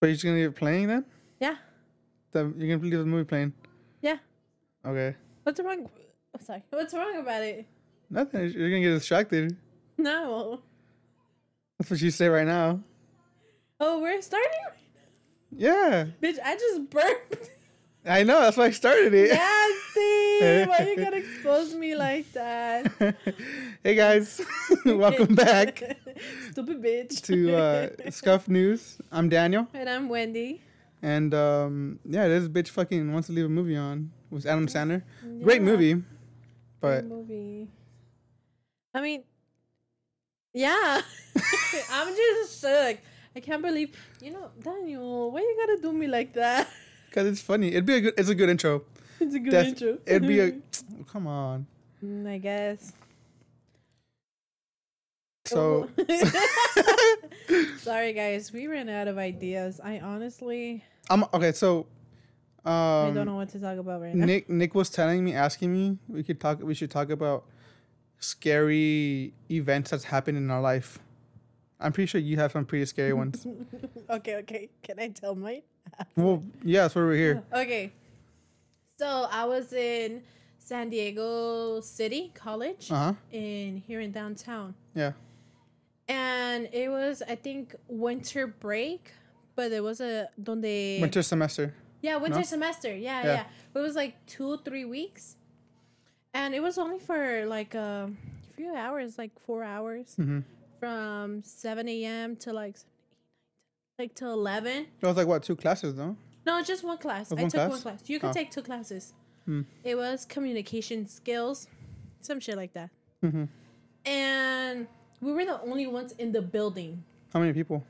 [0.00, 1.04] But you're just gonna leave it playing then?
[1.40, 1.56] Yeah.
[2.32, 3.52] The, you're gonna leave the movie playing?
[4.00, 4.18] Yeah.
[4.84, 5.16] Okay.
[5.42, 5.88] What's wrong?
[6.34, 6.62] oh, sorry.
[6.70, 7.66] What's wrong about it?
[8.10, 8.50] Nothing.
[8.52, 9.56] You're gonna get distracted.
[9.96, 10.60] No.
[11.78, 12.80] That's what you say right now.
[13.80, 14.50] Oh, we're starting?
[15.56, 16.06] Yeah.
[16.22, 17.50] Bitch, I just burped.
[18.08, 18.40] I know.
[18.40, 19.30] That's why I started it.
[19.32, 20.66] Nasty.
[20.68, 22.90] Why you gotta expose me like that?
[23.82, 24.40] hey guys,
[24.86, 25.82] welcome back
[26.50, 27.20] Stupid bitch.
[27.22, 28.98] to uh, Scuff News.
[29.12, 30.62] I'm Daniel, And I'm Wendy.
[31.02, 35.02] and um, yeah, this bitch fucking wants to leave a movie on with Adam Sandler.
[35.42, 36.02] Great movie,
[36.80, 37.68] but movie.
[38.94, 39.22] I mean,
[40.54, 41.02] yeah.
[41.92, 42.98] I'm just shook.
[43.36, 46.68] I can't believe, you know, Daniel, why you gotta do me like that?
[47.18, 48.14] Because it's funny, it'd be a good.
[48.16, 48.82] It's a good intro.
[49.20, 49.98] It's a good Def- intro.
[50.06, 50.52] It'd be a.
[51.12, 51.66] come on.
[52.04, 52.92] Mm, I guess.
[55.44, 57.66] So Oh.
[57.78, 58.52] Sorry, guys.
[58.52, 59.80] We ran out of ideas.
[59.82, 61.50] I honestly, I'm okay.
[61.50, 61.86] So,
[62.64, 64.24] um, I don't know what to talk about right now.
[64.24, 66.62] Nick Nick was telling me, asking me, we could talk.
[66.62, 67.44] We should talk about
[68.20, 71.00] scary events that's happened in our life.
[71.80, 73.46] I'm pretty sure you have some pretty scary ones.
[74.10, 74.68] okay, okay.
[74.82, 75.62] Can I tell mine?
[76.16, 77.42] well, yeah, that's why we're here.
[77.52, 77.92] Okay.
[78.98, 80.22] So I was in
[80.58, 83.12] San Diego City College Uh huh.
[83.30, 84.74] in here in downtown.
[84.94, 85.12] Yeah.
[86.08, 89.12] And it was I think winter break,
[89.54, 91.74] but it was a donde Winter semester.
[92.00, 92.44] Yeah, winter No?
[92.44, 92.94] semester.
[92.96, 93.32] Yeah, Yeah.
[93.32, 95.36] yeah, It was like two, three weeks.
[96.34, 98.10] And it was only for like a
[98.56, 100.14] few hours, like four hours.
[100.18, 100.40] Mm-hmm.
[100.80, 102.76] From seven AM to like
[103.98, 104.86] like to eleven.
[105.00, 106.16] It was like what two classes though?
[106.46, 107.32] No, just one class.
[107.32, 107.82] Oh, I one took one class?
[107.82, 108.02] class.
[108.10, 108.32] You can Oh.
[108.32, 109.12] take two classes.
[109.44, 109.62] Hmm.
[109.82, 111.66] It was communication skills,
[112.20, 112.90] some shit like that.
[113.24, 113.44] Mm-hmm.
[114.08, 114.86] And
[115.20, 117.02] we were the only ones in the building.
[117.32, 117.82] How many people?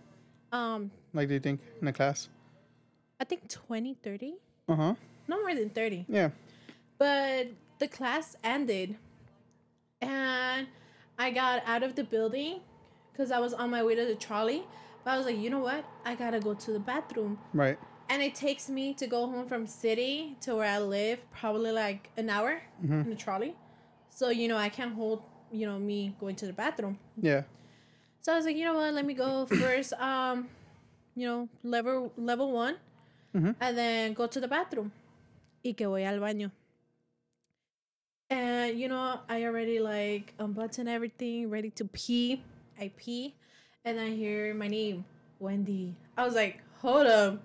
[0.51, 2.29] Um, Like, do you think in the class?
[3.21, 4.35] I think 20, 30.
[4.69, 4.95] Uh huh.
[5.29, 6.07] No more than 30.
[6.09, 6.31] Yeah.
[6.97, 8.97] But the class ended.
[10.01, 10.67] And
[11.19, 12.61] I got out of the building
[13.19, 14.63] because I was on my way to the trolley.
[15.05, 15.85] But I was like, you know what?
[16.05, 17.39] I gotta go to the bathroom.
[17.53, 17.77] Right.
[18.09, 22.11] And it takes me to go home from city to where I live probably like
[22.17, 23.01] an hour Mm-hmm.
[23.01, 23.55] in the trolley.
[24.11, 26.99] So, you know, I can't hold, you know, me going to the bathroom.
[27.21, 27.43] Yeah.
[28.21, 28.95] So I was like, you know what?
[28.95, 29.93] Let me go first.
[29.95, 30.49] Um,
[31.17, 32.77] you know, level level one,
[33.35, 33.57] Mhm.
[33.61, 34.93] and then go to the bathroom.
[35.65, 36.53] Y que voy al baño.
[38.31, 42.43] And you know, I already like unbutton everything, ready to pee.
[42.79, 43.35] I pee,
[43.85, 45.05] and I hear my name,
[45.41, 45.95] Wendy.
[46.17, 47.43] I was like, hold up.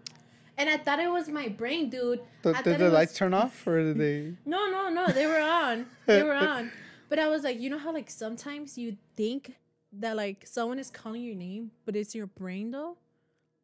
[0.58, 2.22] And I thought it was my brain, dude.
[2.44, 4.34] Th- I did the lights was- turn off or did they?
[4.46, 5.08] no, no, no.
[5.08, 5.88] They were on.
[6.06, 6.72] they were on.
[7.10, 9.56] But I was like, you know how like sometimes you think
[9.94, 12.98] that like someone is calling your name, but it's your brain though.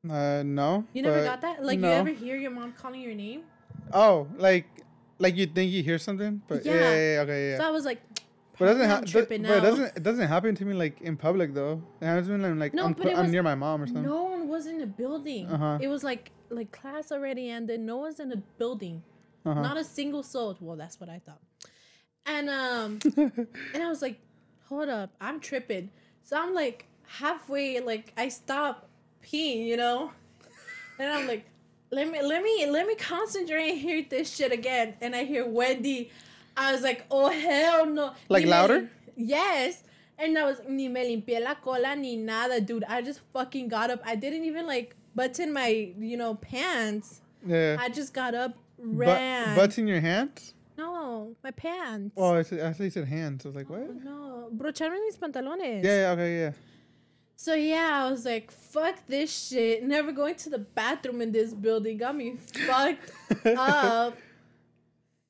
[0.09, 0.85] Uh, no.
[0.93, 1.63] You never got that?
[1.63, 1.89] Like no.
[1.89, 3.41] you ever hear your mom calling your name?
[3.93, 4.65] Oh, like,
[5.19, 6.79] like you think you hear something, but yeah, Yeah.
[6.81, 7.57] yeah, yeah, okay, yeah.
[7.57, 7.99] So I was like,
[8.59, 9.07] but it doesn't I'm happen.
[9.07, 9.97] tripping But it doesn't.
[9.97, 11.81] It doesn't happen to me like in public though.
[12.01, 14.03] It happens when, like No, I'm, cl- it I'm near my mom or something.
[14.03, 15.47] no one was in the building.
[15.47, 15.77] Uh-huh.
[15.81, 17.79] It was like like class already ended.
[17.79, 19.01] No one's in the building.
[19.45, 19.61] Uh-huh.
[19.61, 20.57] Not a single soul.
[20.59, 21.41] Well, that's what I thought.
[22.25, 22.99] And um,
[23.73, 24.19] and I was like,
[24.67, 25.89] hold up, I'm tripping.
[26.23, 28.87] So I'm like halfway, like I stop
[29.23, 30.11] peeing, you know,
[30.99, 31.45] and I'm like,
[31.91, 34.95] let me, let me, let me concentrate and hear this shit again.
[35.01, 36.11] And I hear Wendy.
[36.59, 38.13] I was like, oh hell no.
[38.27, 38.73] Like Ni louder?
[38.79, 39.83] lim- Yes.
[40.17, 42.83] And I was ni me limpié la cola ni nada, dude.
[42.87, 44.01] I just fucking got up.
[44.05, 47.21] I didn't even like button my, you know, pants.
[47.45, 47.77] yeah.
[47.79, 49.55] I just got up, ran.
[49.55, 50.53] butts in your hands?
[50.77, 52.13] no, my pants.
[52.17, 53.45] Oh, I, said, I thought you said hands.
[53.45, 53.95] I was like, what?
[54.03, 55.83] No, brocharme mis pantalones.
[55.83, 56.51] Yeah, yeah, okay, yeah.
[57.35, 59.83] So yeah, I was like, fuck this shit.
[59.83, 62.35] Never going to the bathroom in this building got me
[62.67, 63.11] fucked
[63.57, 64.17] up.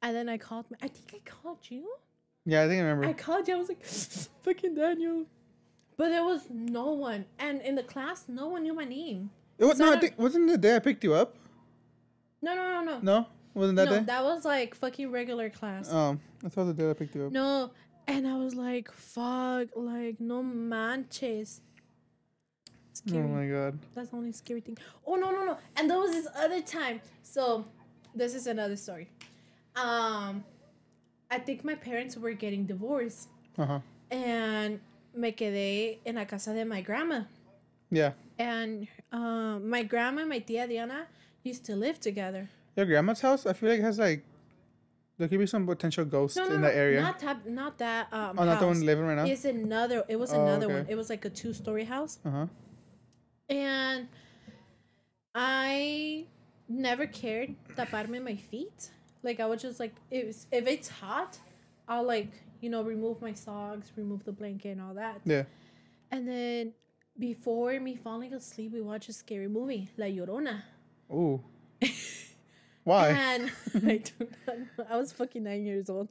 [0.01, 0.69] And then I called.
[0.71, 0.77] Me.
[0.81, 1.87] I think I called you.
[2.45, 3.07] Yeah, I think I remember.
[3.07, 3.55] I called you.
[3.55, 3.83] I was like,
[4.43, 5.25] fucking Daniel.
[5.97, 9.31] But there was no one, and in the class, no one knew my name.
[9.57, 11.35] it was, so no, I I think, wasn't the day I picked you up?
[12.41, 12.99] No, no, no, no.
[13.01, 14.03] No, wasn't that no, day?
[14.05, 15.89] that was like fucking regular class.
[15.91, 17.33] Oh, I thought the day I picked you up.
[17.33, 17.71] No,
[18.07, 21.59] and I was like, fuck, like no manches.
[22.65, 23.27] oh Scary.
[23.27, 23.79] my god.
[23.93, 24.77] That's the only scary thing.
[25.05, 25.57] Oh no no no!
[25.75, 27.01] And there was this other time.
[27.23, 27.65] So
[28.15, 29.09] this is another story.
[29.79, 30.43] Um,
[31.31, 33.79] I think my parents were getting divorced, Uh huh.
[34.11, 34.79] and
[35.15, 37.21] me quedé en la casa de my grandma.
[37.91, 38.11] Yeah.
[38.37, 41.07] And um, my grandma and my tia Diana
[41.43, 42.49] used to live together.
[42.75, 44.23] Your grandma's house, I feel like it has like
[45.17, 47.01] there could be some potential ghosts No, no, in that area.
[47.01, 48.07] not that, not that.
[48.13, 49.25] Um, oh, not the one living right now.
[49.25, 50.03] It's another.
[50.07, 50.73] It was Oh, another okay.
[50.75, 50.85] one.
[50.87, 52.19] It was like a two-story house.
[52.25, 52.45] Uh huh.
[53.49, 54.07] and
[55.35, 56.25] I
[56.67, 58.91] never cared taparme my feet.
[59.23, 61.37] Like I would just like it was, if it's hot,
[61.87, 62.31] I'll like
[62.61, 65.21] you know remove my socks, remove the blanket and all that.
[65.25, 65.43] Yeah.
[66.11, 66.73] And then
[67.17, 70.63] before me falling asleep, we watch a scary movie, La Llorona.
[71.11, 71.41] Ooh.
[72.83, 73.09] Why?
[73.09, 74.85] And I do not know.
[74.89, 76.07] I was fucking nine years old.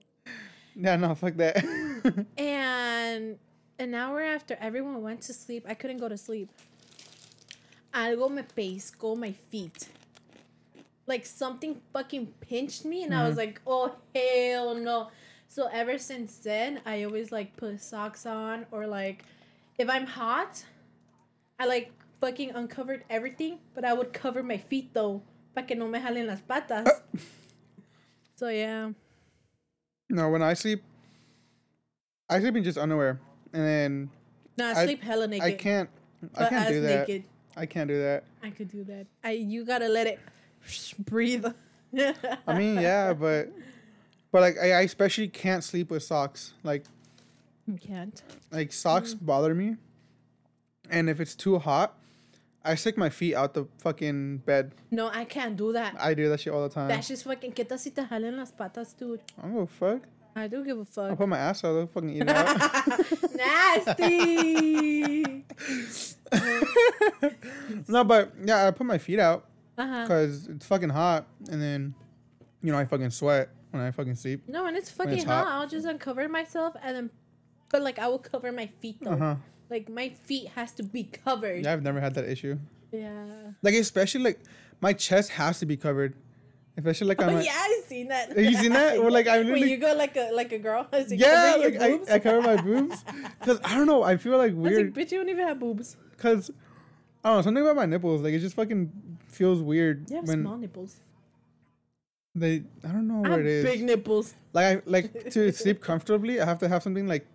[0.76, 1.64] yeah, no, fuck that.
[2.38, 3.38] And
[3.78, 6.48] an hour after everyone went to sleep, I couldn't go to sleep.
[7.92, 9.88] Algo me pescó my feet.
[11.08, 13.38] Like something fucking pinched me, and I was mm-hmm.
[13.38, 15.08] like, oh, hell no.
[15.48, 19.24] So ever since then, I always like put socks on, or like
[19.78, 20.64] if I'm hot,
[21.58, 25.22] I like fucking uncovered everything, but I would cover my feet though,
[25.54, 26.86] para que no me jalen las patas.
[26.86, 27.18] Uh.
[28.36, 28.90] so yeah.
[30.10, 30.82] no, when I sleep,
[32.28, 33.18] I sleep in just underwear,
[33.52, 34.10] and then
[34.58, 35.46] Nah, I I- sleep hella naked.
[35.46, 35.88] I can't.
[36.36, 37.08] I can't do that.
[37.08, 37.24] naked.
[37.56, 38.24] I can't do that.
[38.42, 39.06] I could do that.
[39.24, 40.20] I you gotta let it
[40.98, 41.46] breathe.
[42.46, 43.50] I mean, yeah, but
[44.30, 46.52] but like I, I especially can't sleep with socks.
[46.62, 46.84] Like
[47.66, 48.20] you can't.
[48.50, 49.26] like socks Mm.
[49.26, 49.76] bother me,
[50.90, 51.94] and if it's too hot,
[52.64, 54.72] I stick my feet out the fucking bed.
[54.90, 55.94] No, I can't do that.
[55.98, 56.88] I do that shit all the time.
[56.88, 57.52] That's just fucking.
[57.52, 59.20] ¿Qué tal si te jalen las patas, dude?
[59.38, 60.02] I don't give a fuck.
[60.36, 61.16] I do give a fuck.
[61.16, 61.76] put my ass out.
[61.76, 63.34] I'll fucking eat it out.
[64.14, 65.44] Nasty.
[67.88, 69.44] no, but yeah, I put my feet out
[69.78, 70.02] Uh huh.
[70.02, 71.94] because it's fucking hot, and then
[72.62, 74.42] you know I fucking sweat when I fucking sleep.
[74.48, 75.52] No, when it's When fucking it's hot, hot.
[75.62, 77.10] I'll just uncover myself and then,
[77.70, 79.12] but like I will cover my feet though.
[79.12, 79.34] Uh huh.
[79.70, 81.64] Like my feet has to be covered.
[81.64, 82.58] Yeah, I've never had that issue.
[82.90, 83.24] Yeah.
[83.62, 84.40] Like especially like
[84.80, 86.14] my chest has to be covered,
[86.76, 87.36] especially like Oh I'm.
[87.36, 88.28] a- yeah, I've seen that.
[88.30, 88.96] Have you seen that?
[89.02, 90.86] Or, like, I when you go like a like a girl.
[91.10, 92.14] Yeah, like I?
[92.14, 93.04] I cover my boobs
[93.40, 94.02] because I don't know.
[94.02, 95.96] I feel like I was like, weird bitch, you don't even have boobs.
[96.16, 96.50] because
[97.24, 98.22] I don't know something about my nipples.
[98.22, 98.90] Like it just fucking
[99.26, 100.96] feels weird You have when small nipples.
[102.34, 102.62] they.
[102.84, 103.64] I don't know I what have it is.
[103.64, 106.40] big nipples Like I like to sleep comfortably.
[106.40, 107.26] I have to have something like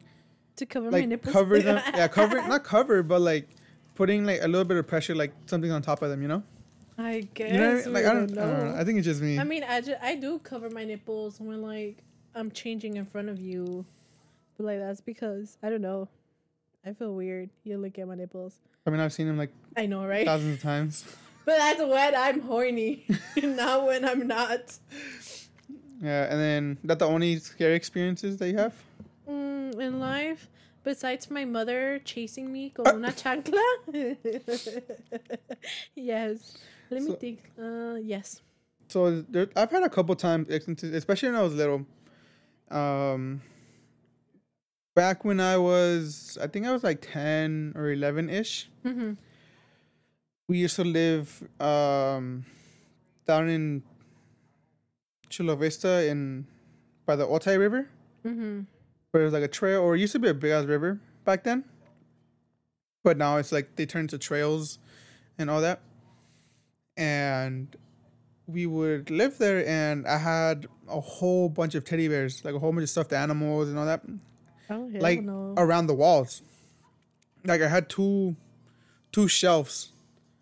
[0.58, 1.34] to cover my nipples.
[1.34, 1.82] cover them.
[1.96, 3.50] Yeah, cover not cover, but like
[3.96, 6.22] putting like a little bit of pressure, like something on top of them.
[6.22, 6.44] You know.
[6.98, 7.52] I guess.
[7.52, 7.94] You know what I mean?
[7.94, 8.76] Like I don't, I don't know.
[8.80, 9.40] I think it's just me.
[9.40, 11.98] I mean, I, ju- I do cover my nipples when like
[12.36, 13.84] I'm changing in front of you,
[14.58, 16.08] but like that's because I don't know.
[16.86, 17.50] I feel weird.
[17.64, 18.60] You look at my nipples.
[18.86, 20.26] I mean, I've seen him like I know, right?
[20.26, 21.06] thousands of times.
[21.46, 23.06] But that's when I'm horny,
[23.44, 24.80] not when I'm not.
[26.02, 28.74] Yeah, and then that the only scary experiences that you have.
[29.30, 30.48] Mm, in life,
[30.86, 33.62] besides my mother chasing me con una chancla.
[35.96, 36.58] yes.
[36.90, 37.40] Let me So- think.
[37.62, 38.42] Uh, yes.
[38.88, 41.86] So there, I've had a couple times, especially when I was little.
[42.72, 43.42] Um,
[44.96, 48.70] back when I was, I think I was like ten or eleven ish.
[48.86, 49.14] Mm-hmm.
[50.48, 52.46] We used to live um
[53.26, 53.84] down in
[55.30, 56.46] Chula Vista in
[57.06, 57.90] by the Otay River,
[58.26, 58.62] Mm-hmm.
[59.12, 61.00] where it was like a trail, or it used to be a big ass river
[61.26, 61.64] back then.
[63.04, 64.80] But now it's like they turned to trails
[65.38, 65.82] and all that.
[66.96, 67.76] And
[68.48, 72.60] we would live there, and I had a whole bunch of teddy bears, like a
[72.60, 74.04] whole bunch of stuffed animals and all that,
[74.70, 75.54] Oh, hell like no.
[75.58, 76.42] around the walls.
[77.46, 78.36] Like I had two,
[79.12, 79.92] two shelves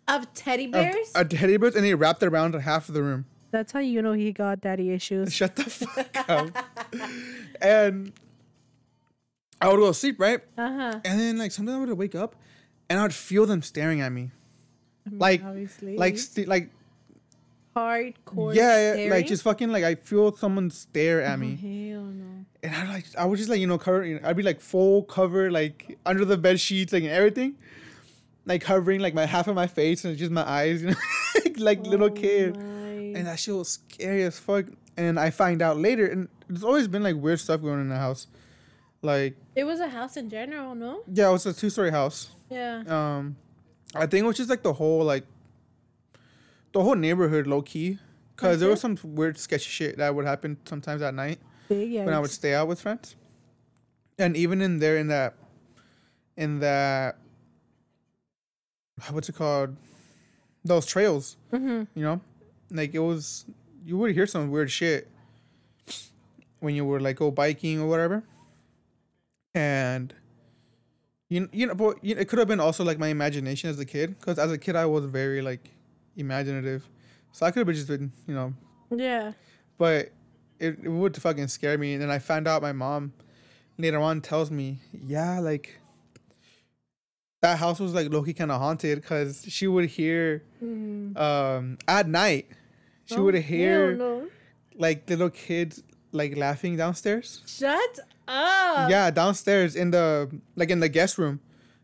[0.08, 1.10] Of teddy bears?
[1.14, 3.26] of teddy bears, and they wrapped around half of the room.
[3.50, 5.32] That's how you know he got daddy issues.
[5.34, 6.50] Shut the fuck up.
[7.60, 8.12] and
[9.60, 10.40] I would go to sleep, right?
[10.56, 11.00] Uh huh.
[11.04, 12.36] And then like sometimes I would wake up,
[12.88, 14.30] and I would feel them staring at me,
[15.10, 15.96] like, Obviously.
[15.96, 16.70] like, st- like,
[17.76, 18.54] hardcore.
[18.54, 19.10] yeah, yeah, staring?
[19.10, 21.56] like just fucking like I feel someone stare at Oh, me,
[21.90, 22.24] hell no.
[22.62, 24.60] And I like I was just like you know cover, you know, I'd be like
[24.60, 27.56] full cover like under the bed sheets like and everything,
[28.46, 30.96] like covering like my half of my face and just my eyes, you know,
[31.44, 32.56] like, like little Oh kid.
[32.56, 32.62] my.
[33.18, 34.66] and that shit was scary as fuck.
[34.96, 37.88] And I find out later, and there's always been like weird stuff going on in
[37.88, 38.26] the house.
[39.00, 41.02] Like, It was a house in general, no?
[41.12, 42.30] yeah, it was a two story house.
[42.50, 42.82] Yeah.
[42.86, 43.36] Um,
[43.94, 45.24] I think it was just like the whole like
[46.72, 47.98] the whole neighborhood low key,
[48.36, 51.38] cause there was some weird sketchy shit that would happen sometimes at night
[51.74, 53.16] Big when I would stay out with friends,
[54.18, 55.34] and even in there in that
[56.36, 57.18] in that
[59.10, 59.76] what's it called?
[60.64, 61.88] Those trails Mhm.
[61.94, 62.20] you know?
[62.70, 63.44] Like it was
[63.84, 65.08] you would hear some weird shit
[66.60, 68.22] when you were like go biking or whatever.
[69.54, 70.14] And
[71.28, 73.78] you, you know but you know, it could have been also like my imagination as
[73.80, 75.70] a kid because as a kid i was very like
[76.16, 76.88] imaginative.
[77.32, 78.54] So i could have just been you know.
[78.94, 79.32] Yeah.
[79.78, 80.10] but
[80.62, 81.94] it, it would fucking scare me.
[81.94, 83.12] And then I found out my mom
[83.78, 85.78] later on tells me, yeah, like
[87.40, 90.44] that house was like low key kind of haunted because she would hear
[91.16, 92.46] um at night
[93.06, 94.28] she would hear no.
[94.76, 97.42] like little kids like laughing downstairs.
[97.46, 98.90] Shut up.
[98.90, 101.40] yeah, downstairs in the like in the guest room.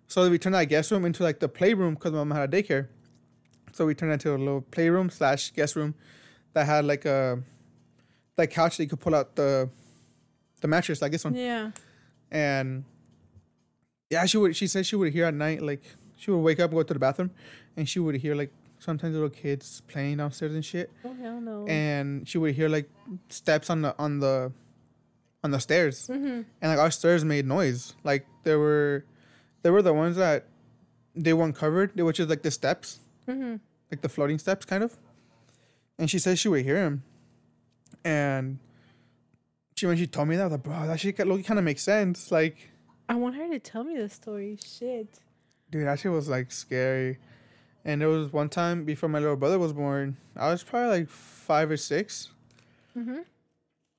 [0.06, 2.62] So we turned that guest room into like the playroom because my mom had a
[2.62, 2.88] daycare.
[3.72, 5.94] So we turned it into a little playroom slash guest room
[6.54, 7.42] that had like a
[8.38, 9.68] like couch that you could pull out the
[10.60, 11.34] the mattress like this one.
[11.34, 11.70] Yeah.
[12.30, 12.84] And
[14.10, 15.82] yeah, she would she said she would hear at night like
[16.16, 17.30] she would wake up go to the bathroom
[17.76, 20.90] and she would hear like sometimes little kids playing downstairs and shit.
[21.04, 21.66] Oh hell no.
[21.66, 22.88] And she would hear like
[23.28, 24.52] steps on the on the
[25.44, 26.42] on the stairs mm-hmm.
[26.60, 27.94] and like our stairs made noise.
[28.04, 29.04] Like there were,
[29.62, 30.46] there were the ones that
[31.14, 33.56] they weren't covered, which is like the steps, Mm-hmm.
[33.90, 34.96] like the floating steps, kind of.
[35.98, 37.02] And she said she would hear him,
[38.04, 38.58] and
[39.76, 41.82] she when she told me that, I was like, bro, that shit kind of makes
[41.82, 42.30] sense.
[42.30, 42.70] Like,
[43.08, 44.58] I want her to tell me the story.
[44.64, 45.20] Shit.
[45.70, 47.18] dude, that shit was like scary.
[47.84, 51.08] And there was one time before my little brother was born, I was probably like
[51.08, 52.30] five or six.
[52.96, 53.20] Mm-hmm.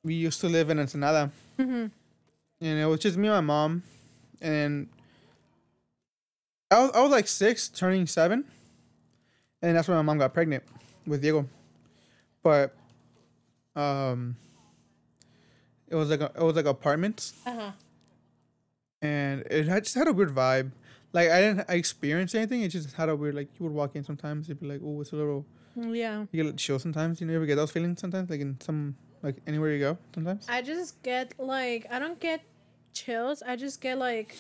[0.04, 1.32] We used to live in Ensenada.
[1.58, 1.88] Mm-hmm.
[2.62, 3.84] and it was just me and my mom
[4.42, 4.88] and
[6.72, 8.46] I was, I was like six turning seven
[9.62, 10.64] and that's when my mom got pregnant
[11.06, 11.46] with diego
[12.42, 12.74] but
[13.76, 14.36] um
[15.88, 17.72] it was like a, it was like apartments Uh-huh.
[19.02, 20.72] and it had, just had a weird vibe
[21.14, 23.96] like i didn't I experienced anything it just had a weird like you would walk
[23.96, 25.46] in sometimes you'd be like oh it's a little
[25.78, 26.26] Mm, Yeah.
[26.32, 28.96] you get chill sometimes you know you ever get those feelings sometimes like in some
[29.22, 32.42] like anywhere you go sometimes I just get like I don't get
[32.92, 33.44] chills.
[33.46, 34.36] I just get like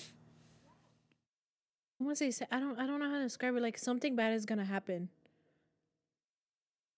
[2.01, 2.45] I say?
[2.51, 3.61] I don't I don't know how to describe it.
[3.61, 5.09] Like something bad is gonna happen.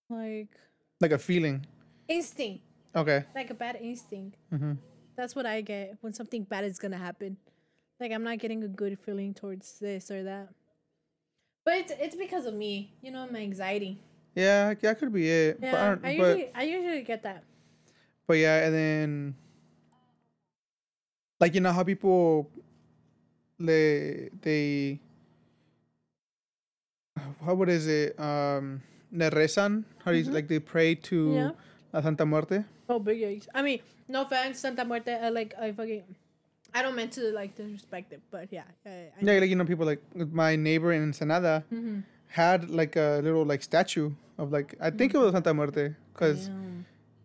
[0.09, 0.49] Like
[1.01, 1.65] like a feeling
[2.11, 2.63] instinct.
[2.95, 4.37] okay Like a bad instinct.
[4.53, 4.73] mm-hmm.
[5.17, 7.37] That's what I get when something bad is gonna happen.
[7.99, 10.49] Like I'm not getting a good feeling towards this or that.
[11.65, 13.99] But it's it's because of me, you know, my anxiety.
[14.35, 15.59] Yeah, that could be it.
[15.61, 17.43] but, I Yeah, don't, I but, usually I usually get that.
[18.27, 19.35] but yeah, and then
[21.39, 22.49] like you know how people
[23.59, 24.99] they they
[27.45, 28.81] how what is it um
[29.13, 30.33] rezan how do you Mhm.
[30.33, 31.51] like they pray to Yeah.
[31.93, 32.63] La Santa Muerte.
[32.89, 33.47] Oh, big yikes.
[33.53, 35.13] I mean, no offense, Santa Muerte.
[35.13, 36.03] I like I fucking.
[36.73, 38.63] I don't meant to like disrespect it, but yeah.
[38.85, 41.99] I, I, Yeah, like you know people like my neighbor in Ensenada Mm-hmm.
[42.27, 46.49] had like a little like statue of like I think it was Santa Muerte because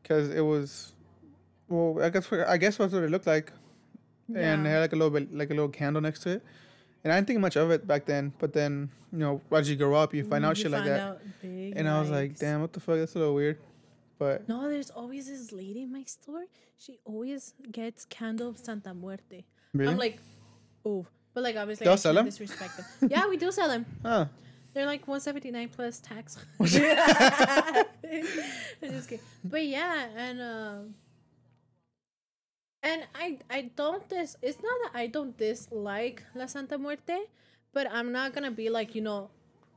[0.02, 0.94] because it was
[1.68, 3.52] well I guess I guess that's what it looked like.
[4.35, 6.42] and it had like a little bit like a little candle next to it.
[7.04, 9.76] And I didn't think much of it back then, but then you know as you
[9.76, 11.00] grow up, you find Mm, out you shit like that.
[11.00, 12.96] out And I was like, damn, what the fuck?
[12.96, 13.58] That's a little weird.
[14.18, 16.46] But No, there's always this lady in my store.
[16.78, 19.44] She always gets candle of Santa Muerte.
[19.75, 20.18] really, I'm like,
[20.85, 22.30] oh, but like obviously I sell can't 'em?
[22.32, 22.87] disrespect them.
[23.11, 23.85] yeah, we do sell them.
[24.02, 24.26] huh?
[24.73, 26.37] They're like 179 plus tax.
[26.61, 27.85] I'm
[28.82, 29.25] just kidding.
[29.44, 30.94] But yeah, and um
[32.82, 37.18] and I I don't dis it's not that I don't dislike La Santa Muerte,
[37.73, 39.30] but I'm not gonna be like, you know,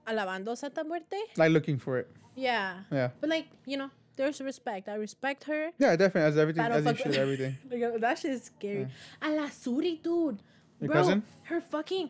[0.08, 1.18] alabando Santa Muerte.
[1.38, 2.08] Like looking for it.
[2.36, 2.84] Yeah.
[2.92, 4.90] Yeah, But like, you know, there's respect.
[4.90, 5.72] I respect her.
[5.80, 7.58] yeah, definitely as everything I don't as you should everything.
[7.72, 8.88] Like, that shit is scary.
[9.22, 10.40] A la Zuri, dude.
[10.82, 11.24] Your Bro, cousin?
[11.44, 12.10] her fucking.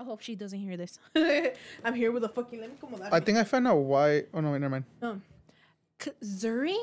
[0.00, 0.98] I hope she doesn't hear this.
[1.84, 2.58] I'm here with a fucking.
[2.60, 3.08] Let me acomodar.
[3.12, 4.24] I think I found out why.
[4.32, 4.84] Oh no, wait, never mind.
[5.02, 5.22] Um,
[5.98, 6.76] K- Zuri,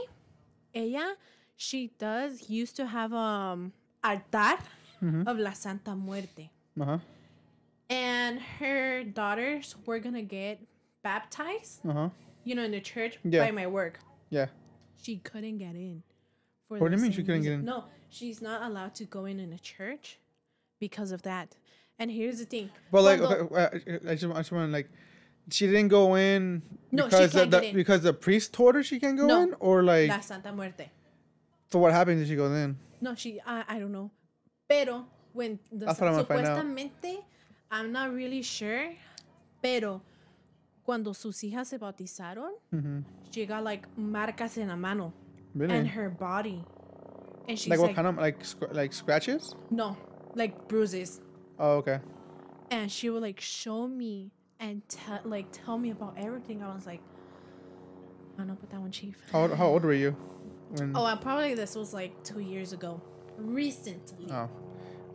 [0.73, 1.15] ella,
[1.57, 3.73] she does used to have um
[4.03, 4.57] altar
[5.03, 5.27] Mhm.
[5.27, 6.49] of la Santa Muerte,
[6.79, 6.97] Uh huh.
[7.89, 10.59] and her daughters were gonna get
[11.03, 11.81] baptized.
[11.87, 12.09] Uh huh.
[12.43, 13.45] You know, in the church Yeah.
[13.45, 13.99] by my work.
[14.31, 14.47] Yeah.
[15.03, 16.01] She couldn't get in.
[16.67, 17.65] For What do you mean she couldn't get in?
[17.65, 20.17] No, she's not allowed to go in in a church
[20.79, 21.55] because of that.
[21.99, 22.71] And here's the thing.
[22.91, 23.69] But like, okay, uh,
[24.09, 24.89] I just, I just want to like,
[25.51, 26.61] she didn't go in
[26.91, 27.75] No, she because the, the- get in.
[27.75, 29.43] because the priest told her she can't go No.
[29.43, 30.89] in, or like, La Santa Muerte.
[31.71, 32.19] so what happened?
[32.19, 32.77] Did she go in?
[33.01, 33.39] No, she.
[33.45, 34.09] I, I don't know.
[34.69, 36.63] Pero when the That's what I'm gonna find out.
[36.63, 37.17] supuestamente,
[37.69, 38.93] I'm not really sure.
[39.61, 40.01] Pero
[40.91, 42.99] cuando sus hijas se bautizaron, mm-hmm.
[43.31, 45.13] she got like marcas en la mano
[45.55, 45.73] Really?
[45.73, 46.61] and her body,
[47.47, 49.55] and she's like like, what kind of like sc- like scratches?
[49.69, 49.95] no,
[50.35, 51.21] like bruises.
[51.57, 51.99] Oh, okay.
[52.71, 56.61] and she would like show me and tell like tell me about everything.
[56.61, 56.99] I was like,
[58.35, 59.15] I don't know, about that one, chief.
[59.31, 60.11] How old, how old were you?
[60.75, 63.01] When, Oh, I probably this was like two years ago,
[63.37, 64.27] recently.
[64.29, 64.49] Oh.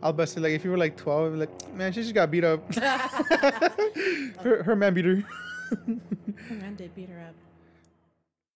[0.01, 2.43] I'll bet say like if you were like twelve, like man, she just got beat
[2.43, 2.61] up.
[4.41, 5.23] her, her man beat her.
[5.69, 7.35] Her man did beat her up.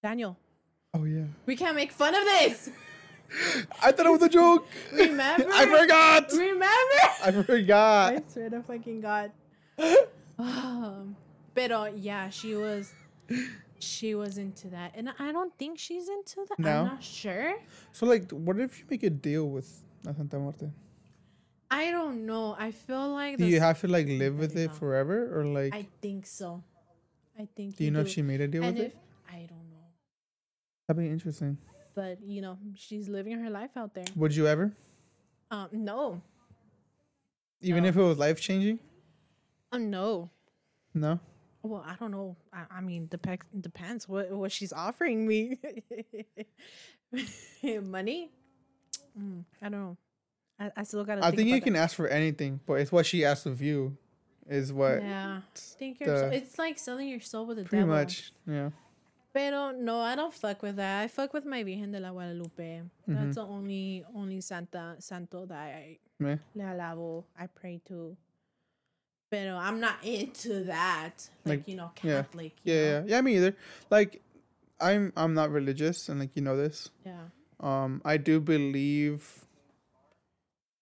[0.04, 0.38] Daniel,
[0.94, 1.26] oh yeah.
[1.46, 2.70] we can't make fun of this.
[3.82, 4.68] I thought it was a joke.
[4.92, 5.48] Remember?
[5.54, 6.32] I forgot.
[6.34, 6.68] Remember?
[7.24, 8.14] I forgot.
[8.14, 9.32] I swear to fucking god.
[10.40, 11.16] Um,
[11.54, 12.92] pero yeah, she was
[13.80, 14.94] she was into that.
[14.96, 16.60] And I don't think she's into that.
[16.60, 16.70] No?
[16.70, 17.54] I'm not sure.
[17.92, 19.70] So like, what if you make a deal with
[20.04, 20.70] La Santa Muerte?
[21.70, 22.56] I don't know.
[22.58, 25.88] I feel like Do you have to like live with it forever, or like, I
[26.02, 26.64] think so.
[27.42, 28.98] I think do you know if she made a deal and with if it?
[29.30, 29.88] I don't know.
[30.88, 31.58] That'd be interesting.
[31.96, 34.06] But you know, she's living her life out there.
[34.16, 34.72] Would you ever,
[35.50, 36.22] Um no.
[37.62, 37.90] even No.
[37.90, 38.80] if it was life changing?
[39.72, 40.30] Uh, no.
[40.94, 41.20] No.
[41.64, 42.36] Well, I don't know.
[42.52, 45.60] I, I mean, depends depends what what she's offering me.
[47.84, 48.32] Money?
[49.20, 49.98] Mm, I don't know.
[50.60, 51.22] I, I still gotta.
[51.24, 53.98] I think think you can ask for anything, but it's what she asked of you,
[54.52, 57.96] is what Yeah, think your the- It's like selling your soul with the pretty devil.
[57.96, 58.32] much.
[58.46, 58.70] Yeah.
[59.34, 61.02] Pero no, I don't fuck with that.
[61.04, 62.82] I fuck with my Virgen de la Guadalupe.
[62.82, 63.14] Mm-hmm.
[63.16, 66.38] That's the only only Santa Santo that I Meh.
[66.54, 67.24] le alabo.
[67.40, 68.18] I pray to.
[69.30, 71.30] Pero I'm not into that.
[71.46, 72.24] Like, Like, you know, yeah.
[72.24, 72.54] Catholic.
[72.66, 73.06] you Yeah, know?
[73.08, 73.22] yeah, yeah.
[73.22, 73.56] Me either.
[73.90, 74.22] Like,
[74.82, 76.90] I'm I'm not religious, and like you know this.
[77.06, 77.30] Yeah.
[77.62, 79.46] Um, I do believe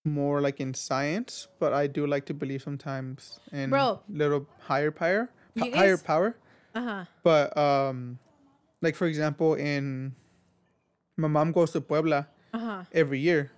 [0.09, 4.01] more like in science, but I do like to believe sometimes in Bro.
[4.09, 6.35] little higher power, higher power.
[6.75, 7.05] Uh huh.
[7.23, 8.19] But um,
[8.81, 10.15] like for example, in
[11.17, 12.83] my mom goes to Puebla Uh huh.
[12.91, 13.51] every year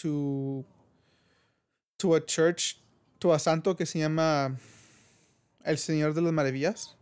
[0.00, 0.64] to
[1.98, 2.78] to a church
[3.20, 4.56] to a santo que se llama
[5.64, 6.94] El Señor de las Maravillas.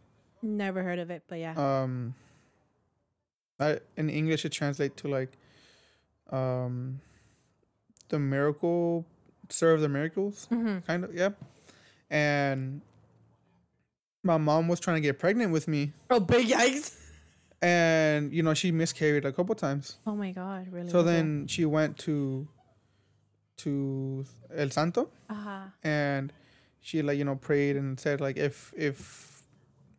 [0.42, 1.54] Never heard of it, but yeah.
[1.56, 2.14] um
[3.58, 5.32] I, in english it translates to like
[6.30, 7.00] um
[8.09, 9.05] the miracle
[9.49, 10.79] serve the miracles mm-hmm.
[10.87, 11.37] kind of yep
[12.11, 12.81] and
[14.23, 16.99] my mom was trying to get pregnant with me Oh, big yikes.
[17.63, 20.91] and you know she miscarried a couple times Oh my god, really?
[20.91, 22.49] so then she went to
[23.59, 25.61] to el santo Uh huh.
[25.83, 26.33] and
[26.81, 29.43] she like you know prayed and said like if if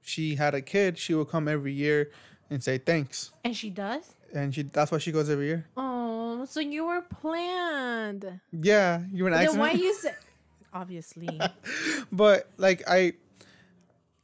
[0.02, 2.12] she had a kid she would come every year
[2.50, 4.14] and say thanks And she does?
[4.34, 5.66] and she that's why she goes every year.
[5.76, 5.97] Oh,
[6.46, 8.40] so you were planned.
[8.52, 10.14] Yeah, you were an Then why you say.
[10.74, 11.40] Obviously.
[12.12, 13.14] but like I,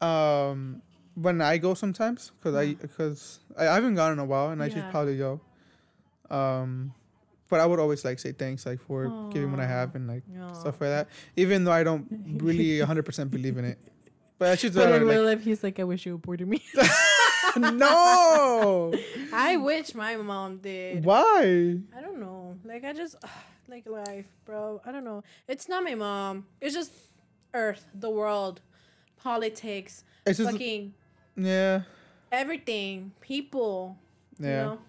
[0.02, 0.82] um,
[1.16, 4.62] when I go sometimes, cause I cause I, I haven't gone in a while, and
[4.62, 4.92] I should Yeah.
[4.92, 5.42] probably go.
[6.30, 6.94] Um,
[7.50, 10.24] but I would always like say thanks like for giving what I have and like
[10.54, 12.08] stuff like that, even though I don't
[12.42, 13.78] really hundred percent believe in it.
[14.40, 16.62] But I should But in real like, life, he's like, I wish you aborted me.
[17.74, 18.94] no.
[19.34, 21.04] I wish my mom did.
[21.04, 21.80] Why?
[21.96, 22.58] I don't know.
[22.64, 23.16] Like, I just.
[23.68, 24.82] like, life, bro.
[24.86, 25.24] I don't know.
[25.48, 26.46] It's not my mom.
[26.62, 26.92] It's just
[27.54, 28.62] Earth, the world,
[29.18, 30.94] politics, It's just fucking
[31.36, 31.82] yeah,
[32.32, 33.98] everything, people.
[34.40, 34.48] yeah.
[34.48, 34.80] You know?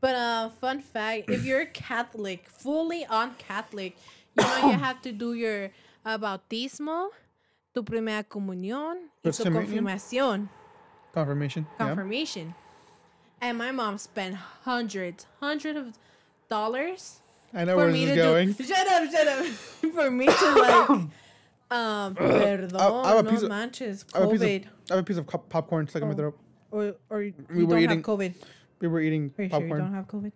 [0.00, 3.96] But uh fun fact, if you're Catholic, fully on Catholic,
[4.36, 5.70] you know you have to do your
[6.04, 7.08] uh, bautismo,
[7.74, 10.48] tu primera comunión, y tu confirmación,
[11.14, 11.66] Confirmation.
[11.78, 11.86] Yeah.
[11.86, 12.54] confirmation.
[13.40, 15.98] And my mom spent hundreds, hundreds of
[16.50, 17.20] dollars
[17.52, 18.52] I know for where me this is going.
[18.52, 18.64] do.
[18.74, 19.44] Shut up, shut up.
[19.94, 20.90] for me to like,
[21.70, 22.74] um, perdón,
[23.04, 24.98] I have a no piece of- manches, I have a piece of, COVID, I have
[24.98, 26.16] a piece of cop- popcorn stuck in my Oh.
[26.16, 26.38] throat.
[26.72, 28.34] or or you We were don't eating have COVID.
[28.80, 30.32] We were eating Are you sure you don't have COVID?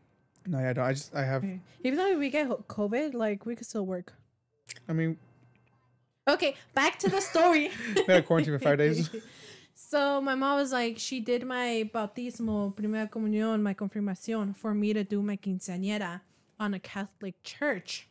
[0.46, 0.84] no, yeah, I don't.
[0.84, 1.42] I just I have.
[1.44, 1.60] Okay.
[1.82, 4.12] Even though we get COVID, like we could still work.
[4.88, 5.16] I mean,
[6.28, 7.70] Okay, back to the story.
[7.96, 9.08] we had quarantine for five days.
[9.90, 14.92] So my mom was like, she did my bautismo, primera comunión, my confirmación for me
[14.92, 16.20] to do my quinceañera
[16.60, 18.06] on a Catholic church.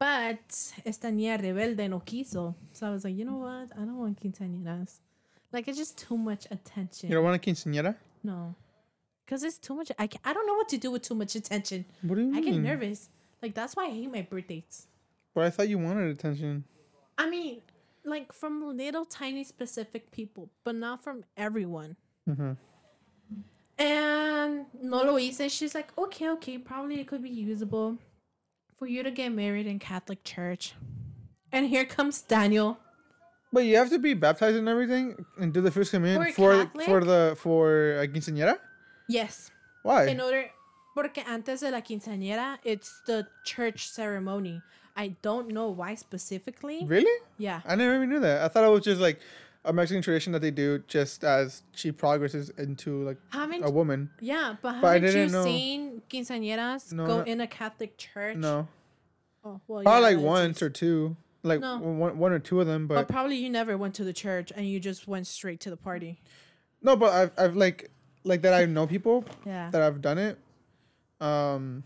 [0.00, 0.38] But
[0.86, 2.54] esta niña rebelde no quiso.
[2.72, 3.72] So I was like, you know what?
[3.76, 5.00] I don't want quinceañeras.
[5.52, 7.10] Like it's just too much attention.
[7.10, 7.94] You don't want a quinceañera?
[8.24, 8.54] no.
[9.26, 9.92] Because it's too much.
[9.98, 11.84] I, I don't know what to do with too much attention.
[12.00, 12.44] What do you I mean?
[12.44, 13.10] get nervous.
[13.42, 14.86] Like that's why I hate my birthdays.
[15.34, 16.64] But I thought you wanted attention.
[17.18, 17.60] I mean,
[18.06, 21.96] like from little tiny specific people, but not from everyone.
[22.28, 22.52] Mm-hmm.
[23.78, 25.50] And no lo hice.
[25.50, 27.98] She's like, okay, okay, probably it could be usable
[28.78, 30.74] for you to get married in Catholic church.
[31.52, 32.78] And here comes Daniel.
[33.52, 36.82] But you have to be baptized and everything and do the first communion For for
[36.84, 38.58] for the for a quinceañera.
[39.08, 39.50] Yes.
[39.82, 40.06] Why?
[40.08, 40.50] In order,
[40.94, 44.62] porque antes de la quinceañera, it's the church ceremony.
[44.96, 46.84] I don't know why specifically.
[46.86, 47.20] really?
[47.38, 47.60] Yeah.
[47.66, 48.42] I never even knew that.
[48.42, 49.20] I thought it was just like
[49.64, 54.10] a Mexican tradition that they do just as she progresses into like Haven't a woman.
[54.20, 55.44] yeah, but But haven't you know.
[55.44, 57.24] seen quinceañeras No, go no.
[57.24, 58.36] in a Catholic church?
[58.36, 58.68] No,
[59.44, 61.78] Oh, well, probably yeah, like once or two, like No.
[61.78, 62.86] one, one or two of them.
[62.86, 65.70] But But probably you never went to the church and you just went straight to
[65.70, 66.20] the party.
[66.82, 67.90] no, but I've I've like
[68.24, 69.70] like that I know people Yeah.
[69.70, 70.38] that I've done it.
[71.20, 71.82] Um,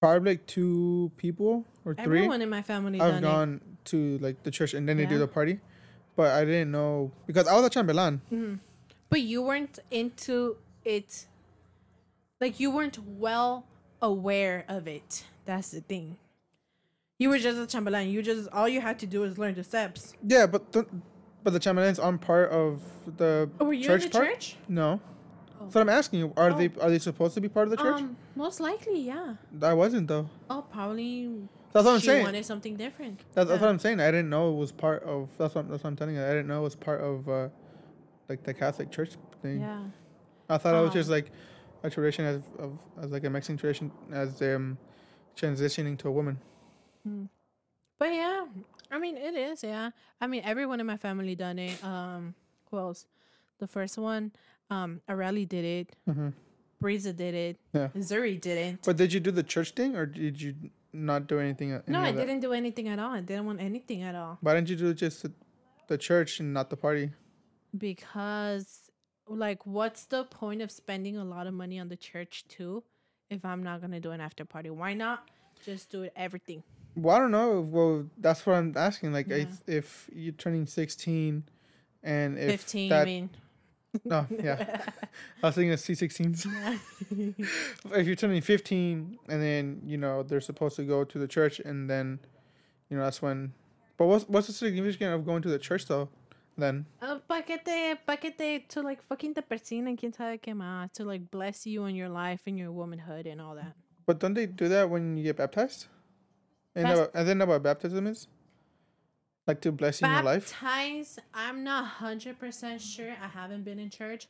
[0.00, 2.04] probably like two people or three.
[2.04, 5.28] Everyone in my family I've gone to like the church and then they do the
[5.28, 5.60] party,
[6.16, 8.20] but I didn't know because I was a chambelán.
[8.30, 8.34] it.
[8.34, 8.60] Mhm.
[9.10, 11.26] But you weren't into it.
[12.40, 13.64] Like you weren't well
[14.00, 15.24] aware of it.
[15.44, 16.16] That's the thing.
[17.18, 18.10] You were just a chambelán.
[18.12, 20.14] You just all you had to do is learn the steps.
[20.22, 20.86] Yeah, but the,
[21.42, 22.82] but the chambelans aren't part of
[23.16, 24.28] the Oh, were you church in the part.
[24.34, 24.56] church?
[24.68, 25.00] No.
[25.70, 26.56] So I'm asking you, are Oh.
[26.58, 28.00] they are they supposed to be part of the church?
[28.00, 29.34] Um, most likely, yeah.
[29.62, 30.28] I wasn't though.
[30.48, 31.48] Oh, probably.
[31.72, 32.24] That's what I'm she saying.
[32.24, 33.20] wanted something different.
[33.34, 34.00] That's, that's what I'm saying.
[34.00, 35.28] I didn't know it was part of.
[35.38, 36.22] That's what that's what I'm telling you.
[36.24, 37.48] I didn't know it was part of uh,
[38.28, 39.60] like the Catholic Church thing.
[39.60, 39.82] Yeah.
[40.48, 41.30] I thought it was just Um, like
[41.82, 44.78] a tradition as of as like a Mexican tradition as um
[45.36, 46.38] transitioning to a woman.
[47.98, 48.46] But yeah,
[48.90, 49.62] I mean it is.
[49.62, 51.82] Yeah, I mean everyone in my family done it.
[51.84, 52.34] Um,
[52.70, 53.06] who else?
[53.58, 54.30] The first one,
[54.70, 55.96] um, Areli did it.
[56.06, 56.28] hmm
[56.82, 57.56] Breeza did it.
[57.74, 57.88] Yeah.
[57.96, 58.84] Zuri didn't.
[58.84, 60.54] But did you do the church thing or did you
[60.92, 61.72] not do anything?
[61.72, 62.20] uh, no, I that?
[62.20, 63.10] didn't do anything at all.
[63.14, 65.26] I didn't want anything at all Why didn't you do just
[65.88, 67.10] the, church and not the party?
[67.76, 68.90] because,
[69.26, 72.84] like, what's the point of spending a lot of money on the church too,
[73.28, 74.70] if I'm not gonna do an after party?
[74.70, 75.28] Why not
[75.64, 76.62] just do everything?
[76.94, 77.60] Well, I don't know.
[77.60, 79.12] Well, that's what I'm asking.
[79.12, 79.36] Like, Yeah.
[79.36, 81.44] if, if you're turning 16
[82.02, 82.88] and if Fifteen.
[82.90, 83.30] that, I mean.
[84.04, 84.84] No, yeah,
[85.42, 86.46] I was thinking of C16s.
[87.94, 91.60] if you're turning 15 and then you know they're supposed to go to the church
[91.60, 92.18] and then
[92.90, 93.52] you know that's when
[93.96, 96.08] but what's what's the significance of going to the church though
[96.56, 100.38] then Uh, pa que te, pa que te, to like fucking te persiguen, quién sabe
[100.40, 103.74] qué más, to like bless you in your life and your womanhood and all that.
[104.06, 105.86] but don't they do that when you get baptized
[106.74, 108.26] and Bas- know, and then know what baptism is
[109.48, 113.10] like to bless in your life Baptize, I'm not hundred percent sure.
[113.20, 114.28] I haven't been in church.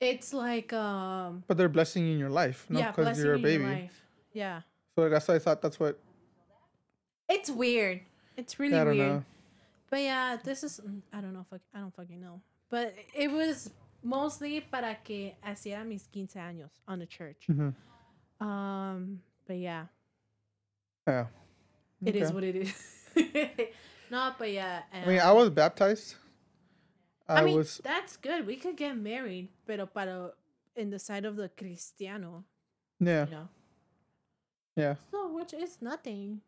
[0.00, 3.42] It's like um, but they're blessing in your life not yeah, because you're a in
[3.42, 4.04] baby your life.
[4.32, 4.60] Yeah,
[4.94, 5.98] so that's why i thought that's what
[7.28, 8.00] it's weird.
[8.36, 9.08] It's really i don't weird.
[9.08, 9.24] know
[9.90, 11.46] But yeah, this is mm, I don't know.
[11.48, 12.42] Fuck, I don't fucking know.
[12.70, 13.70] But it was
[14.02, 17.46] mostly para que hiciera mis 15 años on the church.
[17.48, 17.74] Mhm.
[18.40, 19.86] Um, but yeah.
[21.06, 21.26] yeah
[22.04, 22.34] It is Okay.
[22.34, 22.74] what it is.
[24.10, 24.82] no, but yeah.
[24.92, 26.16] i mean i um, was baptized
[27.28, 28.46] i, I mean, was that's good.
[28.46, 30.32] We could get married, pero para
[30.76, 32.44] in the side of the cristiano,
[32.98, 33.48] yeah you know.
[34.76, 36.40] yeah So, which is nothing.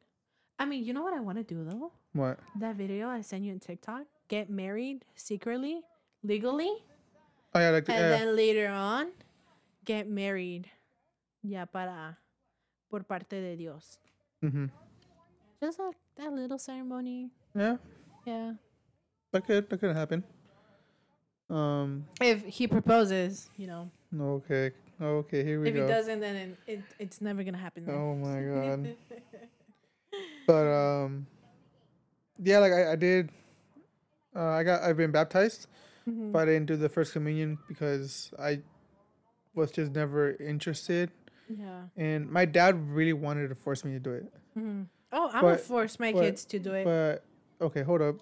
[0.59, 1.93] I mean, you know what I want to do though?
[2.13, 4.09] what That video I sent you in TikTok.
[4.29, 5.83] Get married secretly,
[6.23, 6.73] legally,
[7.55, 8.11] oh yeah like and yeah.
[8.17, 9.13] then later on,
[9.85, 10.71] get married.
[11.43, 12.17] Yeah, para
[12.89, 13.99] por parte de Dios.
[14.45, 14.67] mm-hmm.
[15.61, 17.33] Just like that little ceremony.
[17.55, 17.77] Yeah
[18.27, 18.53] Yeah.
[19.33, 20.25] that could that could happen
[21.51, 23.91] um If he proposes, you know.
[24.17, 24.71] Okay.
[25.03, 25.83] Okay, here we if go.
[25.83, 27.87] he doesn't, then it, it it's never gonna happen.
[27.87, 27.95] then.
[27.95, 28.95] Oh my god.
[30.47, 31.27] but um
[32.43, 33.31] yeah, like I, I did
[34.37, 35.67] uh, I got I've been baptized,
[36.09, 36.31] Mhm.
[36.33, 38.61] but I didn't do the first communion because I
[39.55, 41.11] was just never interested
[41.49, 41.83] yeah.
[41.97, 44.27] and my dad really wanted to force me to do it.
[44.57, 44.87] Mhm.
[45.11, 46.85] Oh, I would But- force my but- kids to do it.
[46.85, 47.25] But
[47.61, 48.17] okay, hold up.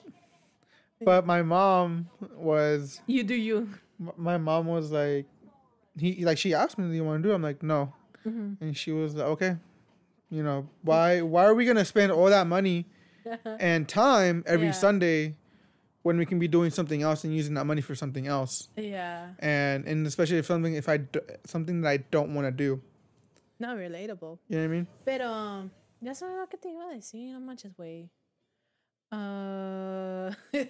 [1.05, 3.68] But my mom was you do you.
[4.16, 5.27] my mom was like
[5.96, 7.37] he like she asked me do you want to do it?
[7.37, 7.92] I'm like no.
[8.27, 8.57] Mhm.
[8.61, 9.57] and she was like, okay
[10.29, 12.85] you know why why are we gonna spend all that money
[13.61, 14.72] and time every Yeah.
[14.72, 15.37] sunday
[16.03, 19.31] when we can be doing something else and using that money for something else yeah.
[19.38, 22.83] and and especially if something if i do, something that i don't want to do
[23.61, 24.38] Not relatable.
[24.48, 25.70] you know what i mean Pero, um,
[26.03, 28.11] ya sabes lo que te iba a decir, no manches, güey.
[29.11, 30.33] Uh,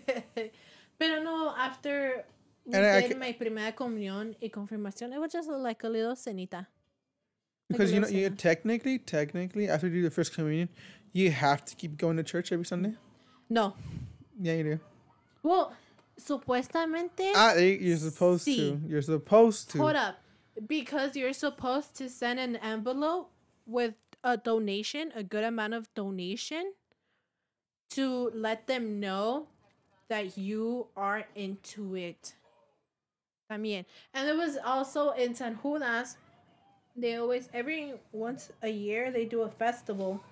[0.98, 2.24] pero no, after
[2.64, 5.88] we And I- I did my primera comunión y confirmación, it was just like a
[5.88, 6.66] little cenita.
[7.68, 10.70] because you know you technically technically after you do the first communion
[11.12, 12.94] you have to keep going to church every sunday
[13.51, 13.74] No.
[14.40, 14.81] yeah you do
[15.42, 15.72] Well,
[16.18, 20.16] supuestamente, ah, eh, you're supposed to you're supposed to hold up.
[20.66, 23.31] Because you're supposed to send an envelope
[23.66, 26.72] with a donation, a good amount of donation,
[27.90, 29.46] to let them know
[30.09, 32.35] that you are into it.
[33.51, 33.85] También.
[34.14, 36.16] And it was also in San Judas.
[36.96, 40.22] They always, every once a year, they do a festival.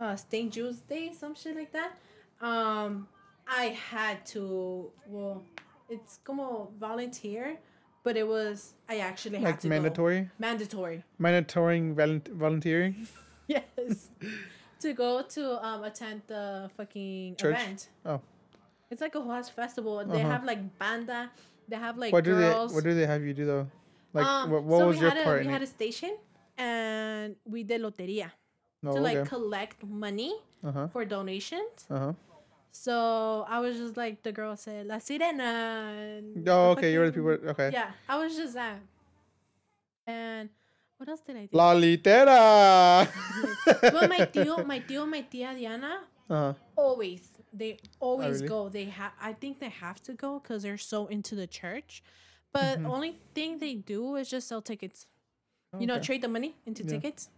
[0.00, 0.52] Uh, St.
[0.52, 1.96] Jude's Day, some shit like that.
[2.40, 3.08] Um,
[3.46, 5.42] I had to, well,
[5.88, 7.58] it's como volunteer,
[8.02, 10.28] but it was, I actually had like to mandatory go.
[10.38, 11.04] Mandatory.
[11.18, 13.06] mandatory volun- volunteering
[13.46, 14.08] Yes.
[14.84, 17.56] To go to um attend the fucking Church?
[17.56, 17.80] event.
[18.04, 18.20] Oh.
[18.90, 20.04] It's like a horse festival.
[20.04, 20.30] They Uh-huh.
[20.38, 21.30] have like banda.
[21.68, 22.70] They have like what do girls.
[22.70, 23.66] they what do they have you do though
[24.12, 25.68] like um, what, what so was we your had a, part we in had it
[25.70, 26.12] a station
[26.60, 28.30] and we did loteria.
[28.86, 29.28] Oh, to like okay.
[29.28, 30.86] collect money Uh huh.
[30.92, 31.88] for donations.
[31.90, 32.12] Uh huh.
[32.70, 35.40] So I was just like the girl said, La Sirena.
[36.20, 36.92] and Oh, the okay.
[36.92, 37.50] You're the fucking- people.
[37.56, 37.70] Okay.
[37.72, 38.78] Yeah, I was just that.
[40.06, 40.50] And
[40.98, 41.56] what else did I do?
[41.56, 43.08] La litera.
[43.92, 46.52] But my tío, my tío, my tía Diana, Uh huh.
[46.76, 48.48] always they always really?
[48.48, 48.68] go.
[48.68, 49.12] They have.
[49.20, 52.02] I think they have to go because they're so into the church.
[52.52, 52.86] But Mhm.
[52.90, 55.06] only thing they do is just sell tickets.
[55.78, 56.90] You know, trade the money into Yeah.
[56.98, 57.30] tickets.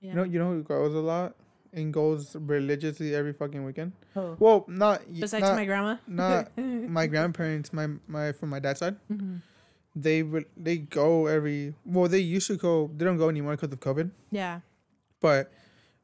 [0.00, 0.10] Yeah.
[0.10, 1.34] You know, you know who goes a lot
[1.72, 3.92] and goes religiously every fucking weekend.
[4.16, 4.36] Oh.
[4.38, 5.96] Well, not Besides not, my grandma.
[6.06, 6.50] not
[6.98, 7.72] my grandparents.
[7.72, 8.96] My my from my dad's side.
[9.08, 9.38] hmm
[9.96, 11.74] They re- they go every.
[11.84, 12.90] Well, they used to go.
[12.96, 14.10] They don't go anymore because of COVID.
[14.30, 14.60] Yeah.
[15.20, 15.52] But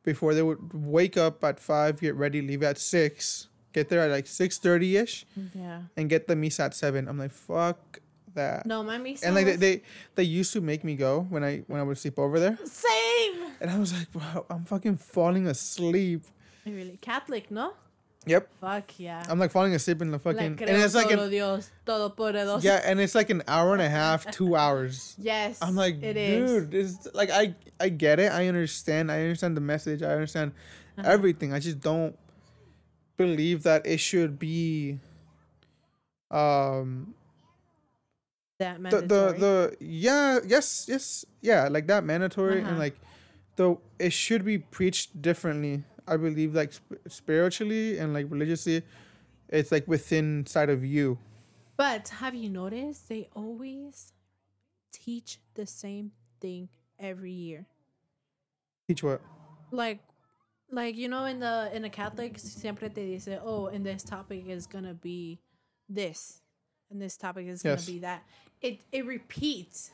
[0.03, 4.11] before they would wake up at five, get ready, leave at six, get there at
[4.11, 5.83] like six thirty ish, Yeah.
[5.97, 7.09] and get the misa at seven.
[7.09, 8.01] I'm like, fuck
[8.35, 8.67] that.
[8.67, 9.83] No, my misa and like they, was- they
[10.17, 13.53] they used to make me go when I when I would sleep over there, same.
[13.61, 16.25] and I was like, bro, I'm fucking falling asleep.
[16.67, 17.75] Really Catholic, no?
[18.29, 19.23] Yep, Fuck yeah.
[19.29, 22.63] I'm like falling asleep in the fucking, creo and it's like an, Dios, todopoderoso.
[22.63, 25.15] yeah, and it's like an hour and a half, two hours.
[25.17, 25.59] Yes.
[25.63, 26.51] I'm like, it is.
[26.51, 28.33] dude, it's like I I get it.
[28.33, 29.13] I understand.
[29.13, 30.03] I understand the message.
[30.03, 30.53] I understand
[30.99, 31.09] Uh-huh.
[31.09, 31.53] everything.
[31.53, 32.19] I just don't
[33.17, 34.99] believe that it should be
[36.31, 37.15] um
[38.59, 39.33] That the mandatory.
[39.39, 42.71] the, the yeah, yes, yes, yeah, like that mandatory Uh-huh.
[42.71, 42.97] and like
[43.55, 45.85] the it should be preached differently.
[46.07, 48.83] I believe like sp- spiritually and like religiously
[49.49, 51.19] it's like within side of you.
[51.77, 54.13] But have you noticed they always
[54.93, 57.67] teach the same thing every year?
[58.89, 59.21] Teach what?
[59.71, 60.01] Like
[60.71, 64.47] like you know in the in the Catholics siempre te dice, "Oh, and this topic
[64.49, 65.39] is going to be
[65.89, 66.43] this."
[66.91, 68.23] And this topic is going to be that.
[68.61, 69.91] It it repeats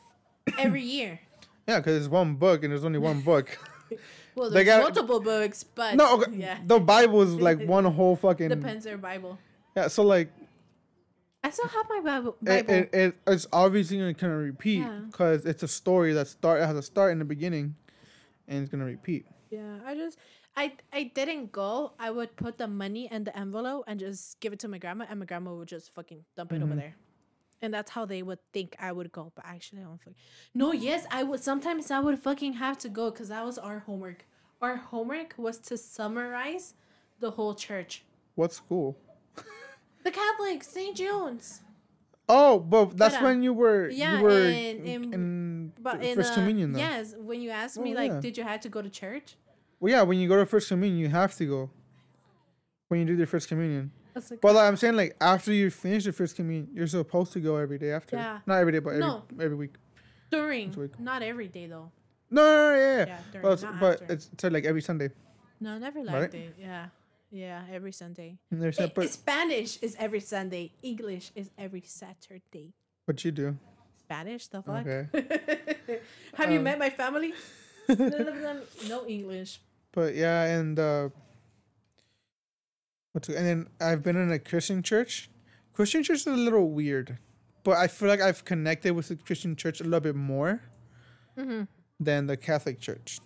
[0.59, 1.21] every year.
[1.69, 3.57] Yeah, because it's one book and there's only one book.
[4.35, 6.59] Well, They got- multiple books, but no, okay, yeah.
[6.67, 9.39] the Bible is like one whole fucking Depends their Bible.
[9.77, 10.31] Yeah, so like
[11.45, 12.37] I still have my Bible.
[12.47, 15.01] it, it, it it's obviously gonna kind of repeat Yeah.
[15.11, 17.75] because it's a story that start it has a start in the beginning,
[18.49, 19.27] and it's gonna repeat.
[19.51, 20.19] Yeah, I just
[20.57, 21.93] I I didn't go.
[21.99, 25.05] I would put the money in the envelope and just give it to my grandma,
[25.11, 26.77] and my grandma would just fucking dump it over Mhm.
[26.77, 26.95] there.
[27.63, 29.33] And that's how they would think I would go.
[29.35, 30.17] But actually, I don't fucking.
[30.53, 31.41] No, yes, I would.
[31.41, 34.27] Sometimes I would fucking have to go because that was our homework.
[34.61, 36.75] Our homework was to summarize
[37.21, 38.03] the whole church.
[38.35, 38.97] What school?
[40.05, 40.97] The Catholic St.
[40.97, 41.61] John's.
[42.29, 46.03] Oh, but that's But, uh, when you were yeah, you were in- in- in But
[46.03, 46.79] in first uh, communion though.
[46.81, 48.21] yes, when you asked me Oh, like, yeah.
[48.21, 49.37] did you have to go to church?
[49.79, 51.71] Well, yeah, when you go to first communion, you have to go.
[52.89, 55.53] When you do your first communion, I was like, but like, I'm saying like after
[55.53, 58.17] you finish the first communion, you're supposed to go every day after.
[58.17, 58.39] Yeah.
[58.47, 59.23] Not every day, but every No.
[59.41, 59.75] every week.
[60.31, 60.99] during, week.
[61.01, 61.91] not every day though.
[62.31, 63.05] No, no, no yeah, yeah.
[63.07, 64.13] Yeah, during, but it's, but after.
[64.15, 65.11] it's, it's like every Sunday.
[65.61, 66.09] No, never Right?
[66.23, 66.55] liked it.
[66.59, 66.87] Yeah.
[67.31, 68.39] Yeah, every Sunday.
[68.51, 69.09] And they're separate.
[69.11, 70.73] Spanish is every Sunday.
[70.83, 72.75] English is every Saturday.
[73.07, 73.57] What you do?
[74.01, 74.87] Spanish, the fuck?
[74.87, 75.09] Okay.
[76.35, 77.33] Have you Um, met my family?
[77.89, 79.61] None of them know English.
[79.93, 81.09] But yeah, and uh
[83.13, 85.31] what's and then I've been in a Christian church.
[85.73, 87.19] Christian church is a little weird,
[87.65, 90.63] but I feel like I've connected with the Christian church a little bit more
[91.37, 91.69] Mhm.
[91.99, 93.21] than the Catholic church.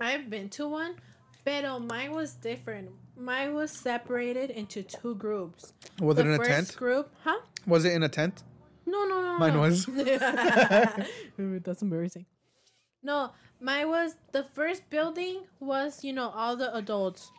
[0.00, 0.96] I've been to one,
[1.44, 2.90] pero mine was different.
[3.16, 5.74] Mine was separated into two groups.
[6.00, 6.74] Was the it in a tent?
[6.76, 7.40] group, huh?
[7.66, 8.42] Was it in a tent?
[8.86, 9.38] No, no, no.
[9.38, 9.60] Mine no.
[9.60, 9.84] was.
[11.36, 12.26] That's embarrassing.
[13.02, 17.30] No, mine was the first building was you know all the adults.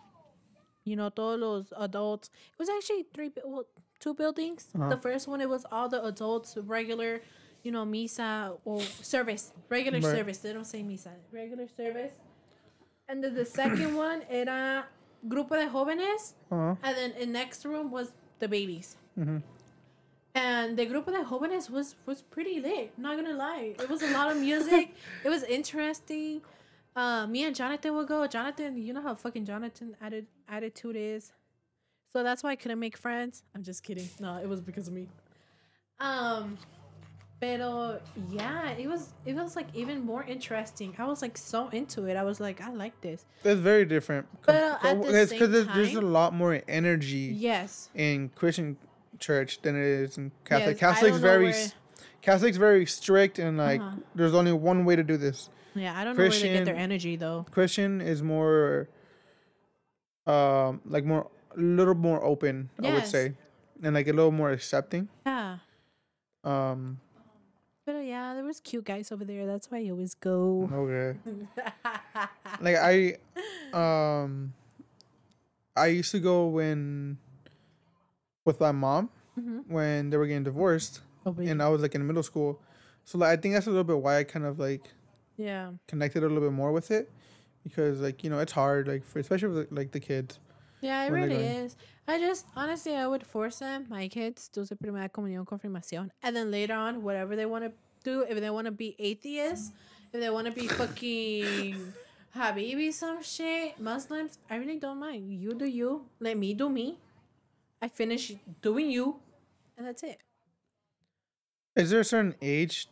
[0.83, 2.29] You know, todos los adults.
[2.53, 3.65] It was actually three, well,
[3.99, 4.67] two buildings.
[4.75, 4.89] Uh-huh.
[4.89, 7.21] The first one it was all the adults, regular,
[7.63, 10.15] you know, misa or service, regular Right.
[10.17, 10.37] service.
[10.39, 12.11] They don't say misa, regular service.
[13.07, 14.85] And then the second one era
[15.27, 16.75] grupo de jóvenes, Uh-huh.
[16.81, 18.95] and then the next room was the babies.
[19.19, 19.43] Mhm.
[20.33, 22.97] And the grupo de jóvenes was was pretty lit.
[22.97, 24.95] Not gonna lie, it was a lot of music.
[25.25, 26.41] it was interesting.
[26.95, 28.27] Uh, me and Jonathan would go.
[28.27, 31.31] Jonathan, you know how fucking Jonathan atti- attitude is,
[32.11, 33.43] so that's why I couldn't make friends.
[33.55, 34.09] I'm just kidding.
[34.19, 35.07] No, it was because of me.
[35.99, 36.57] Um,
[37.39, 37.99] pero
[38.29, 40.93] yeah, it was it was like even more interesting.
[40.97, 42.17] I was like so into it.
[42.17, 43.25] I was like, I like this.
[43.43, 44.27] It's very different.
[44.45, 47.89] But, at the It's same there's, there's a lot more energy Yes.
[47.95, 48.77] in Christian
[49.19, 50.81] church than it is in Catholic.
[50.81, 51.67] Yes, Catholic's very where-
[52.21, 53.95] Catholic's very strict and like Uh-huh.
[54.13, 55.49] there's only one way to do this.
[55.75, 57.45] Yeah, I don't know where they get their energy though.
[57.51, 58.89] Christian is more
[60.27, 63.33] um like more a little more open, I would say.
[63.83, 65.09] And like a little more accepting.
[65.25, 65.57] Yeah.
[66.43, 66.99] Um
[67.85, 69.45] But uh, yeah, there was cute guys over there.
[69.47, 70.69] That's why I always go.
[70.71, 71.17] Okay.
[72.61, 73.17] like I,
[73.73, 74.53] um,
[75.75, 77.17] I used to go when
[78.45, 79.63] with my mom Mhm.
[79.67, 82.59] when they were getting divorced, Oh, and I was like in middle school.
[83.05, 84.89] So like I think that's a little bit why I kind of like
[85.41, 85.71] yeah.
[85.87, 87.11] connected a little bit more with it,
[87.63, 90.39] because like you know it's hard like for especially for the, like the kids.
[90.81, 91.75] Yeah, it really is.
[92.07, 96.35] I just honestly, I would force them, my kids, to su primera comunión, confirmación, and
[96.35, 97.71] then later on, whatever they want to
[98.03, 99.71] do, if they want to be atheists,
[100.11, 101.93] if they want to be fucking
[102.35, 105.31] Habibi, some shit, Muslims, I really don't mind.
[105.31, 106.05] You do you.
[106.19, 106.97] Let me do me.
[107.81, 109.17] I finish doing you,
[109.77, 110.19] and that's it.
[111.75, 112.87] Is there a certain age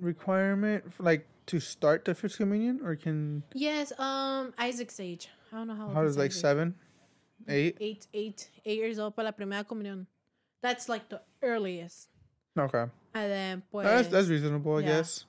[0.00, 5.28] requirement for, like to start the first communion, or can Yes, um, Isaac's age.
[5.52, 5.86] I don't know how.
[5.86, 6.40] old how is like Isaac.
[6.40, 6.74] seven,
[7.48, 7.76] eight?
[7.80, 10.06] Eight, eight, eight years old para la primera comunión.
[10.62, 12.08] That's like the earliest.
[12.58, 14.86] Okay, And then, pues, that's that's reasonable, I yeah.
[14.86, 15.24] guess.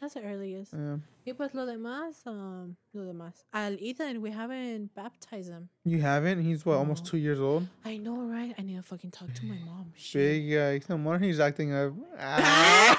[0.00, 0.72] That's the earliest.
[0.72, 0.96] Yeah.
[1.24, 3.44] Y pues lo demás, um, lo demás.
[3.54, 5.68] Al Ethan, we haven't baptized him.
[5.84, 6.42] You haven't?
[6.42, 7.68] He's what, almost two years old?
[7.84, 8.52] I know, right?
[8.58, 9.92] I need to fucking talk to my mom.
[9.96, 10.42] Shit.
[10.42, 10.88] Big yikes.
[10.88, 11.92] No wonder he's acting up.
[12.18, 12.98] Ah.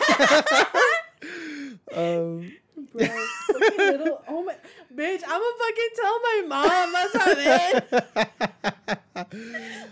[1.95, 2.51] um,
[2.91, 4.55] Bro, fucking little, oh my,
[4.93, 7.83] bitch, I'm gonna fucking tell my mom, vas a ver.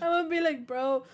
[0.00, 1.04] gonna be like, bro,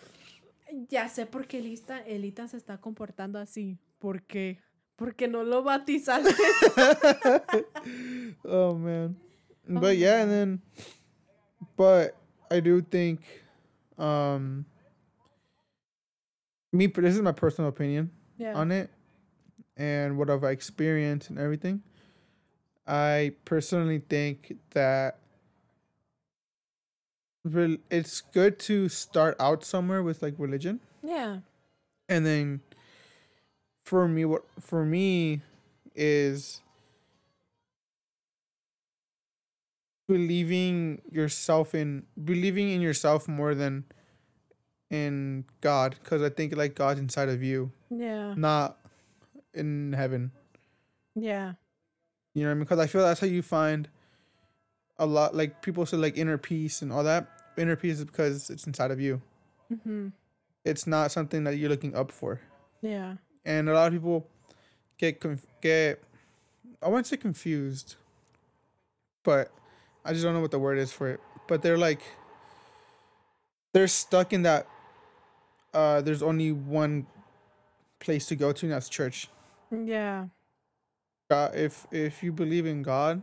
[0.88, 3.78] ya sé por qué el Ethan, el Ethan se está comportando así.
[3.98, 4.58] ¿Por qué?
[4.96, 6.34] Porque no lo bautizaste.
[8.44, 9.16] oh, man.
[9.68, 10.60] But yeah, and then,
[11.76, 12.16] but
[12.50, 13.20] I do think,
[13.98, 14.64] um,
[16.72, 18.10] me, this is my personal opinion.
[18.38, 18.54] yeah.
[18.54, 18.90] on it
[19.78, 21.82] and what have I've experienced and everything.
[22.86, 25.18] I personally think that
[27.90, 31.38] it's good to start out somewhere with like religion yeah.
[32.08, 32.60] and then
[33.86, 35.40] for me what for me
[35.94, 36.60] is
[40.06, 43.84] believing yourself in believing in yourself more than
[44.90, 48.34] in God cuz I think like God's inside of you Yeah.
[48.34, 48.78] not
[49.54, 50.32] in heaven.
[51.14, 51.54] Yeah.
[52.34, 52.64] You know what I mean?
[52.64, 53.88] Because I feel that's how you find
[54.98, 55.34] a lot.
[55.34, 57.28] Like people say, like inner peace and all that.
[57.56, 59.20] Inner peace is because it's inside of you.
[59.72, 60.08] Mm-hmm.
[60.64, 62.40] It's not something that you're looking up for.
[62.82, 63.14] Yeah.
[63.44, 64.26] And a lot of people
[64.98, 66.02] get conf- get.
[66.82, 67.96] I wouldn't say confused,
[69.24, 69.50] but
[70.04, 71.20] I just don't know what the word is for it.
[71.48, 72.02] But they're like,
[73.72, 74.66] they're stuck in that.
[75.74, 77.06] Uh, there's only one
[77.98, 79.28] place to go to, and that's church.
[79.70, 80.26] Yeah.
[81.30, 83.22] God, if if you believe in God,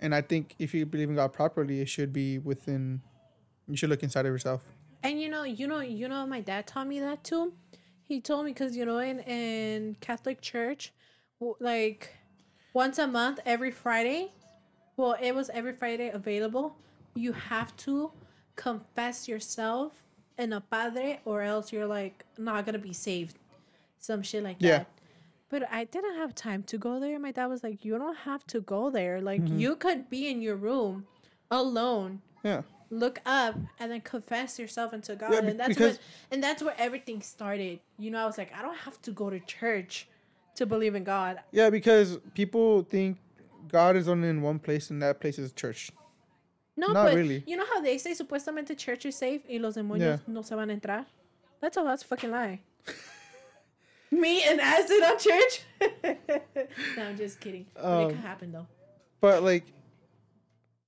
[0.00, 3.02] and I think if you believe in God properly, it should be within.
[3.66, 4.62] You should look inside of yourself.
[5.02, 7.52] And you know, you know, you know, my dad taught me that too.
[8.04, 10.92] He told me because you know, in in Catholic church,
[11.60, 12.14] like
[12.72, 14.32] once a month, every Friday.
[14.96, 16.76] Well, it was every Friday available.
[17.14, 18.10] You have to
[18.56, 19.92] confess yourself
[20.36, 23.36] in a padre, or else you're like not gonna be saved.
[23.98, 24.78] Some shit like Yeah.
[24.78, 24.86] that.
[25.50, 27.18] But I didn't have time to go there.
[27.18, 29.20] My dad was like, "You don't have to go there.
[29.20, 29.58] Like mm-hmm.
[29.58, 31.06] you could be in your room,
[31.50, 35.32] alone." Yeah, look up and then confess yourself into God.
[35.32, 35.98] Yeah, and that's because-
[36.30, 37.80] and that's where everything started.
[37.98, 40.06] You know, I was like, I don't have to go to church
[40.56, 41.40] to believe in God.
[41.52, 43.18] yeah, because people think
[43.68, 45.90] God is only in one place, and that place is church.
[46.76, 47.42] No, Not but really.
[47.46, 50.18] you know how they say supuestamente church is safe y los demonios Yeah.
[50.28, 51.06] no se van a entrar?
[51.60, 52.60] That's a that's a fucking lie.
[54.10, 55.62] Me and acid on church?
[56.96, 57.66] no, I'm just kidding.
[57.74, 58.66] but it Um, could happen though.
[59.20, 59.64] But like,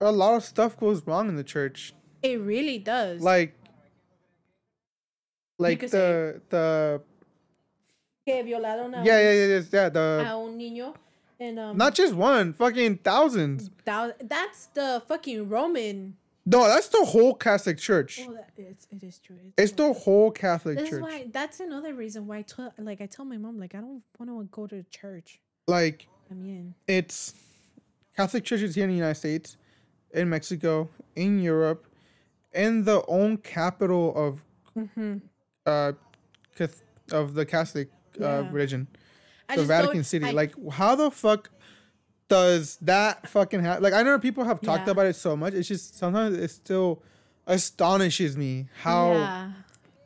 [0.01, 1.93] a lot of stuff goes wrong in the church.
[2.23, 3.21] It really does.
[3.23, 3.55] Like,
[5.59, 7.03] like the the
[8.27, 10.95] que violaron a, yeah yeah yeah yeah, yeah the a un niño.
[11.39, 13.71] And um not just one fucking thousands.
[13.85, 16.17] thou- that's the fucking Roman.
[16.46, 18.20] No, that's the whole Catholic Church.
[18.26, 19.37] Oh, that, it's, it is true.
[19.59, 21.26] It's the whole Catholic This is why.
[21.31, 22.38] That's another reason why.
[22.38, 25.40] I tell like I tell my mom, like I don't want to go to church.
[25.68, 27.35] Like I mean, it's
[28.16, 29.57] Catholic churches here in the United States,
[30.12, 31.86] in Mexico, in Europe,
[32.53, 34.43] in the own capital of
[34.78, 35.18] Mm-hmm.
[35.66, 35.93] uh
[37.12, 37.88] of the Catholic
[38.20, 38.49] uh, Yeah.
[38.53, 38.86] religion,
[39.49, 40.26] I the Vatican City.
[40.26, 41.51] I- like how the fuck
[42.31, 43.83] does that fucking happen?
[43.83, 44.93] Like I know people have talked Yeah.
[44.93, 45.53] about it so much.
[45.53, 47.03] It's just sometimes it still
[47.47, 49.53] astonishes me how yeah,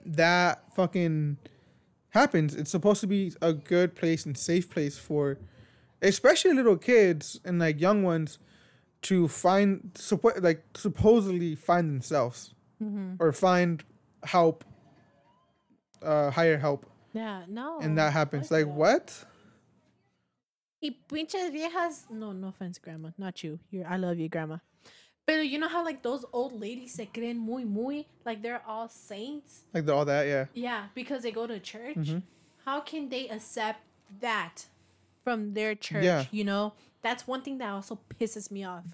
[0.07, 1.37] that fucking
[2.11, 2.55] happens.
[2.57, 5.39] It's supposed to be a good place and safe place for,
[6.03, 8.39] especially little kids and like young ones,
[9.03, 12.51] to find support, like supposedly find themselves
[12.83, 13.23] Mm-hmm.
[13.23, 13.85] or find
[14.25, 14.65] help,
[16.03, 17.45] uh, higher help, yeah.
[17.49, 18.51] No, and that happens.
[18.51, 18.75] Like that.
[18.75, 19.25] what?
[20.85, 22.11] Y pinches viejas.
[22.11, 23.09] No, no offense, grandma.
[23.17, 23.59] Not you.
[23.71, 24.59] You're, I love you, grandma.
[25.27, 28.91] But you know how like those old ladies se creen muy muy like they're all
[28.91, 29.63] saints.
[29.73, 30.45] Like all that, yeah.
[30.53, 31.97] Yeah, because they go to church.
[31.97, 32.23] Mhm.
[32.67, 33.81] How can they accept
[34.21, 34.67] that
[35.23, 36.05] from their church?
[36.05, 36.27] Yeah.
[36.31, 38.85] You know, that's one thing that also pisses me off.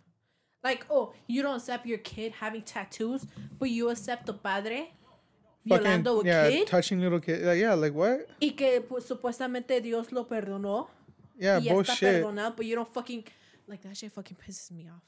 [0.62, 3.26] Like, oh, you don't accept your kid having tattoos,
[3.58, 4.92] but you accept the padre
[5.68, 7.42] Fucking, violando a yeah, kid touching little kid.
[7.42, 8.28] Like, yeah, like what?
[8.40, 10.88] y que pues, supuestamente Dios lo perdonó.
[11.40, 12.22] Yeah, y ya está bullshit.
[12.24, 13.24] perdonado, but you don't fucking
[13.66, 14.12] like that shit.
[14.12, 15.02] Fucking pisses me off.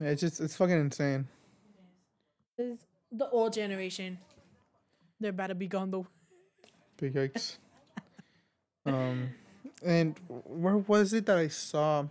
[0.00, 1.28] Yeah, it's just it's fucking insane.
[2.56, 2.78] This is
[3.12, 4.18] the old generation.
[5.20, 6.06] They're about to be gone though.
[6.96, 7.58] Big yikes.
[8.86, 9.28] um,
[9.84, 12.06] and where was it that I saw?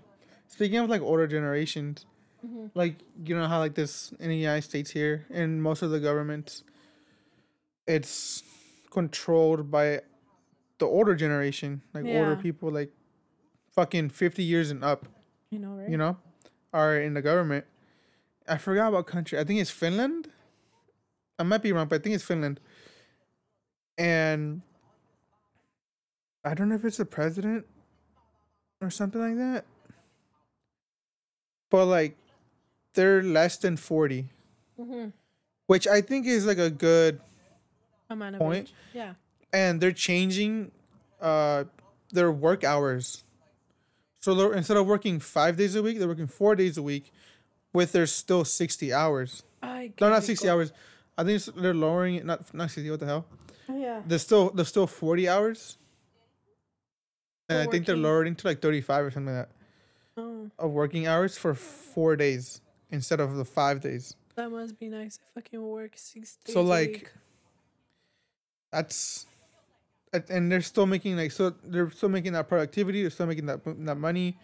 [0.48, 2.06] Speaking of like older generations,
[2.46, 2.70] Mhm.
[2.76, 6.00] like you know how like this in the United States here and most of the
[6.00, 6.64] governments,
[7.88, 8.44] it's
[8.92, 10.02] controlled by
[10.80, 12.92] the older generation, like older people, like
[13.72, 15.06] fucking fifty years and up.
[15.50, 15.90] You know, right?
[15.90, 16.18] You know,
[16.74, 17.66] are in the government.
[18.48, 19.38] I forgot what country.
[19.40, 20.30] I think it's Finland.
[21.40, 22.60] I might be wrong, but I think it's Finland.
[23.98, 24.62] And
[26.46, 27.66] I don't know if it's the president
[28.82, 29.66] or something like that.
[31.70, 32.18] But like
[32.94, 34.30] they're less than 40,
[34.80, 35.10] Mm-hmm.
[35.66, 37.20] which I think is like a good
[38.10, 38.68] Amount of Point.
[38.70, 38.74] age.
[38.94, 39.14] Yeah.
[39.54, 40.72] And they're changing
[41.22, 41.64] uh
[42.12, 43.24] their work hours.
[44.20, 47.12] So they're instead of working 5 days a week, they're working 4 days a week
[47.74, 49.44] with their still 60 hours.
[49.62, 50.54] Ay, No, not 60 rico.
[50.56, 50.72] hours.
[51.18, 53.26] I think they're lowering it not not 60 what the hell?
[53.70, 54.02] Yeah.
[54.06, 55.78] They're still there's still 40 hours.
[57.50, 58.04] And For I think they're working.
[58.04, 59.52] lowering to like 35 or something like that
[60.20, 64.16] Oh, of working hours for 4 days instead of the 5 days.
[64.36, 65.20] that must be nice.
[65.22, 66.54] I fucking work six days.
[66.54, 67.12] So, like,
[68.72, 69.26] that's
[70.30, 73.60] and- they're still making like so they're still making that productivity they're still making that
[73.86, 74.38] that money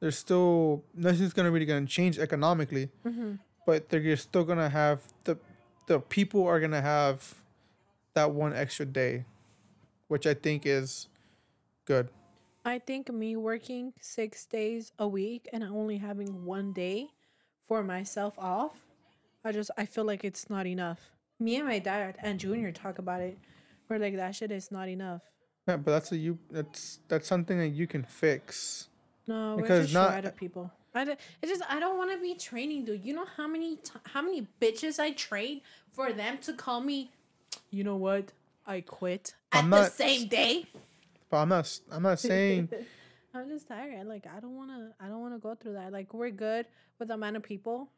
[0.00, 3.38] they're still nothing's gonna really gonna change economically Mhm.
[3.66, 5.36] but they're still gonna have the
[5.86, 7.34] the people are gonna have
[8.14, 9.24] that one extra day
[10.08, 11.08] which i think is
[11.84, 12.08] good
[12.62, 17.08] I think me working six days a week and only having one day
[17.66, 18.86] for myself off,
[19.42, 21.00] I just I feel like it's not enough.
[21.38, 23.38] Me and my dad and Junior talk about it.
[23.90, 25.22] We're like that shit is not enough.
[25.66, 28.88] yeah, but that's a you that's that's something that you can fix
[29.26, 30.70] No, Because we're just not- of people.
[30.94, 31.02] I
[31.42, 33.04] it's just I don't want to be training, dude.
[33.04, 35.60] You know how many t- how many bitches I train
[35.92, 37.10] for them to call me.
[37.70, 38.32] You know what?
[38.66, 40.66] I quit at I'm the not- same day.
[41.30, 42.68] but i'm not I'm not saying
[43.34, 44.06] I'm just tired.
[44.08, 45.92] Like I don't wanna I don't wanna go through that.
[45.92, 46.66] Like we're good
[46.98, 47.88] with the amount of people.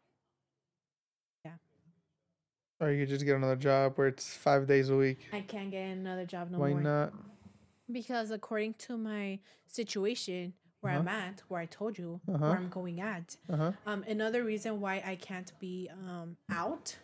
[2.82, 5.70] Or you could just get another job where it's five days a week I can't
[5.70, 6.80] get another job no why more.
[6.80, 7.12] not
[7.90, 12.46] Because according to my situation where I'm at, where I told you Uh-huh.
[12.48, 16.96] where I'm going at, uh-huh um, another reason why I can't be um out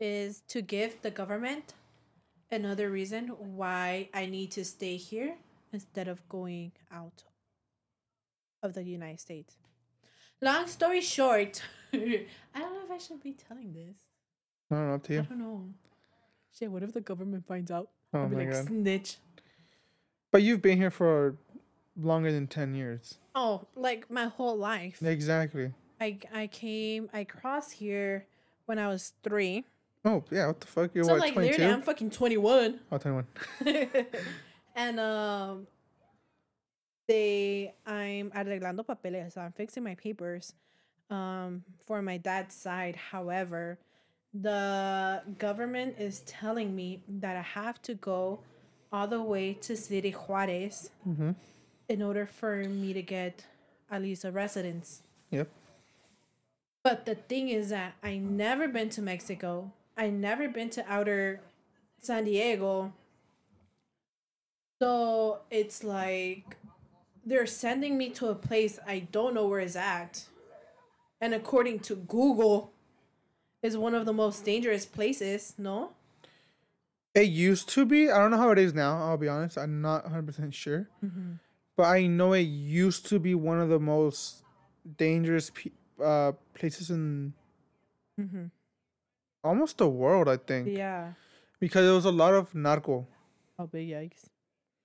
[0.00, 1.74] is to give the government
[2.50, 3.28] another reason
[3.60, 5.36] why I need to stay here
[5.72, 7.22] instead of going out
[8.62, 9.56] of the United States.
[10.42, 11.62] Long story short,
[11.92, 13.96] I don't know if I should be telling this.
[14.70, 15.64] I don't know up to I don't know.
[16.56, 17.88] Shit, what if the government finds out?
[18.12, 19.16] oh I'll be my like god snitch.
[20.30, 21.36] But you've been here for
[21.96, 23.18] longer than 10 years.
[23.34, 25.02] Oh, like my whole life.
[25.02, 25.72] Exactly.
[26.00, 28.26] I I came I crossed here
[28.66, 29.64] when I was three.
[30.04, 30.46] Oh, yeah.
[30.46, 30.94] What the fuck?
[30.94, 31.52] You're so what, like 22?
[31.52, 32.80] literally I'm fucking twenty one.
[32.90, 33.26] Oh, 21.
[34.74, 35.66] and um
[37.06, 40.54] they I'm arreglando papeles, so I'm fixing my papers
[41.10, 42.96] um for my dad's side.
[42.96, 43.78] However,
[44.32, 48.40] the government is telling me that I have to go
[48.92, 51.30] all the way to City Juarez Mm-hmm.
[51.88, 53.44] in order for me to get
[53.90, 55.02] at least a residence.
[55.30, 55.48] Yep.
[56.84, 59.72] But the thing is that I never been to Mexico.
[59.96, 61.40] I never been to outer
[62.00, 62.92] San Diego.
[64.80, 66.56] So it's like
[67.26, 70.24] they're sending me to a place I don't know where it's at.
[71.20, 72.72] And according to Google,
[73.62, 75.92] is one of the most dangerous places, no?
[77.14, 78.10] It used to be.
[78.10, 78.98] I don't know how it is now.
[78.98, 79.58] I'll be honest.
[79.58, 80.88] I'm not 100% sure.
[81.04, 81.32] Mm-hmm.
[81.76, 84.44] But I know it used to be one of the most
[84.96, 85.70] dangerous pe-
[86.02, 87.32] uh, places in
[88.20, 88.44] Mm-hmm.
[89.42, 90.68] almost the world, I think.
[90.68, 91.12] Yeah.
[91.58, 93.06] Because there was a lot of narco.
[93.58, 94.26] Oh, big yikes.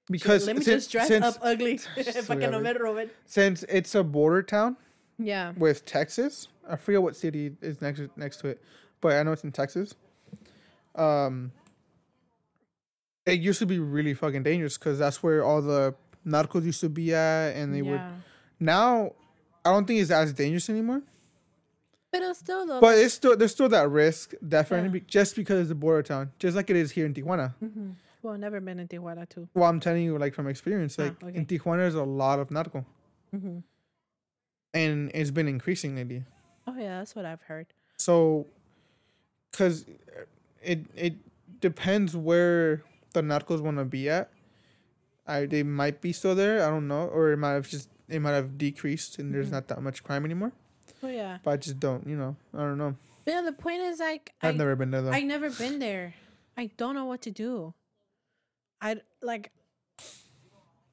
[0.10, 1.78] Because Let me since, just dress since, up ugly.
[2.04, 4.78] So Para que no yeah, since it's a border town
[5.18, 5.54] Yeah.
[5.58, 8.62] with Texas, I forget what city is next next to it,
[9.02, 9.96] but I know it's in Texas.
[10.96, 11.52] Um,
[13.26, 15.96] it used to be really fucking dangerous because that's where all the
[16.26, 18.02] narcos used to be at, and they would
[18.60, 19.14] now.
[19.64, 21.02] I don't think it's as dangerous anymore,
[22.12, 22.80] But it's still though.
[22.82, 25.06] but it's still there's still that risk definitely Yeah.
[25.08, 27.56] just because it's a border town, just like it is here in Tijuana.
[27.60, 27.92] hmm
[28.22, 29.48] Well, never been in Tijuana too.
[29.56, 31.36] Well, I'm telling you, like from experience, Ah, like okay.
[31.38, 32.86] in Tijuana, there's a lot of narco,
[33.32, 33.60] hmm
[34.76, 36.24] and it's been increasing lately.
[36.68, 37.68] Oh yeah, that's what I've heard.
[37.98, 38.46] So,
[39.52, 39.86] cause
[40.62, 41.14] it it
[41.62, 44.30] depends where the narcos want to be at.
[45.26, 46.64] I they might be still there.
[46.66, 49.52] I don't know, or it might have just it might have decreased and there's Mhm.
[49.58, 50.52] not that much crime anymore.
[51.02, 51.40] Oh yeah.
[51.44, 52.96] But I just don't, you know, I don't know.
[53.24, 55.12] But yeah, the point is like I, I've never been there though.
[55.12, 56.14] I never been there.
[56.58, 57.74] I don't know what to do.
[58.82, 59.52] I like.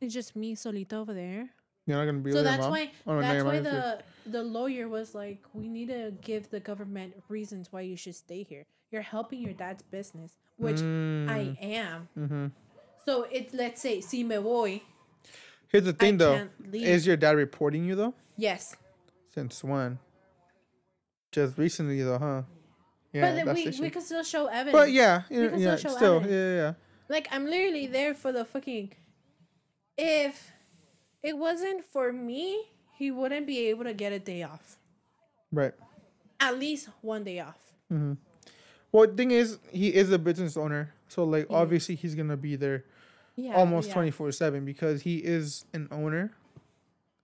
[0.01, 1.51] It's just me solita over there.
[1.87, 3.99] You're not gonna be so that's why Oh, that's why mom is here.
[4.25, 8.15] the the lawyer was like, we need to give the government reasons why you should
[8.15, 8.65] stay here.
[8.91, 12.09] You're helping your dad's business, which I am.
[12.17, 12.47] Mm-hmm.
[13.05, 14.81] So it's let's say si me voy.
[15.69, 16.49] Here's the thing though.
[16.73, 18.15] Is your dad reporting you though?
[18.37, 18.77] Yes,
[19.35, 19.99] Since when?
[21.33, 22.43] Just recently though, huh?
[23.13, 24.73] Yeah, but then we we can still show evidence.
[24.73, 26.73] But yeah, yeah, yeah still show still, yeah, yeah.
[27.09, 28.93] Like I'm literally there for the fucking.
[29.99, 30.52] If
[31.23, 32.63] it wasn't for me,
[32.99, 34.79] he wouldn't be able to get a day off.
[35.53, 35.73] Right.
[36.41, 37.59] At least one day off.
[38.91, 42.57] Well, the thing is, he is a business owner, so like obviously he's gonna be
[42.57, 42.85] there
[43.37, 43.55] Yeah.
[43.55, 46.33] almost twenty four seven because he is an owner.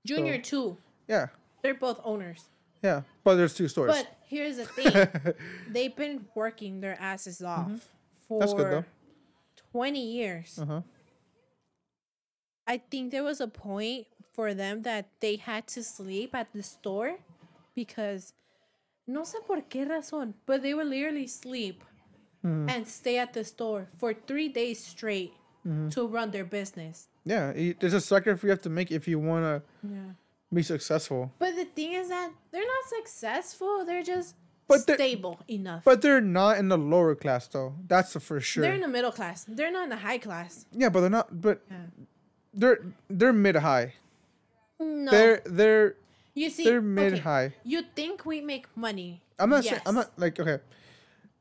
[0.07, 0.76] Junior too.
[1.09, 1.28] Yeah,
[1.62, 2.44] They're both owners.
[2.82, 3.03] yeah.
[3.24, 3.92] But there's two stores.
[3.94, 5.34] But here's the thing:
[5.72, 7.88] they've been working their asses off
[8.28, 8.40] for Mm-hmm.
[8.40, 8.84] That's good, though.
[9.72, 10.59] twenty years.
[10.61, 10.80] uh huh.
[12.68, 16.62] I think there was a point for them that they had to sleep at the
[16.62, 17.16] store
[17.74, 18.34] because
[19.06, 21.82] no sé por qué razón, but they would literally sleep
[22.46, 22.68] Mm-hmm.
[22.70, 25.32] and stay at the store for three days straight
[25.66, 25.88] Mm-hmm.
[25.88, 27.08] to run their business.
[27.24, 30.12] Yeah, there's a sacrifice you have to make if you wanna Yeah.
[30.54, 31.32] be successful.
[31.40, 33.84] But the thing is that they're not successful.
[33.84, 34.36] They're just
[34.68, 35.82] But stable enough.
[35.84, 37.74] But they're not in the lower class though.
[37.88, 38.62] That's for sure.
[38.62, 39.44] They're in the middle class.
[39.48, 40.64] They're not in the high class.
[40.72, 41.40] yeah, but they're not.
[41.40, 41.76] But Yeah.
[42.59, 43.94] They're they're mid high.
[44.80, 45.11] No.
[45.11, 45.94] They're they're
[46.34, 47.54] you see, they're okay, mid high.
[47.64, 49.22] You think we make money?
[49.38, 50.50] I'm not saying I'm not like okay.
[50.52, 50.61] Let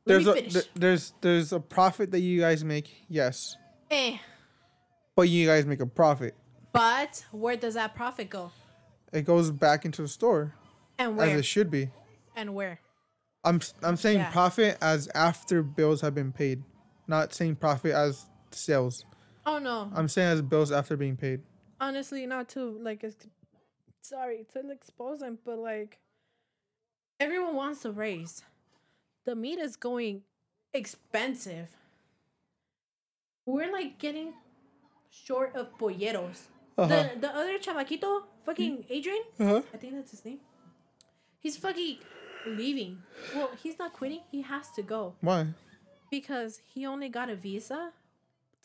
[0.06, 0.54] There's me a finish.
[0.54, 3.58] th- there's there's a profit that you guys make, yes,
[3.92, 4.18] Eh.
[5.16, 6.34] but you guys make a profit.
[6.72, 8.52] But where does that profit go?
[9.12, 10.54] It goes back into the store
[11.00, 11.28] And where?
[11.28, 11.90] as it should be.
[12.36, 12.80] and where?
[13.44, 14.32] I'm I'm saying Yeah.
[14.32, 16.64] profit as after bills have been paid,
[17.08, 19.04] not saying profit as sales.
[19.50, 19.90] Oh no.
[19.96, 21.42] I'm saying as bills after being paid.
[21.80, 23.04] Honestly, not to like.
[23.04, 23.16] Ex-
[24.02, 26.00] sorry to expose them, but like,
[27.20, 28.44] everyone wants to raise.
[29.26, 30.24] The meat is going
[30.74, 31.70] expensive.
[33.46, 34.34] We're like getting
[35.10, 36.48] short of polleros.
[36.78, 36.88] Uh-huh.
[36.88, 39.62] The the other chamaquito, fucking Adrian, Uh-huh.
[39.74, 40.40] I think that's his name.
[41.40, 42.00] He's fucking
[42.46, 43.00] leaving.
[43.34, 44.22] Well, he's not quitting.
[44.32, 45.48] He has to go Why?
[46.12, 47.94] because he only got a visa,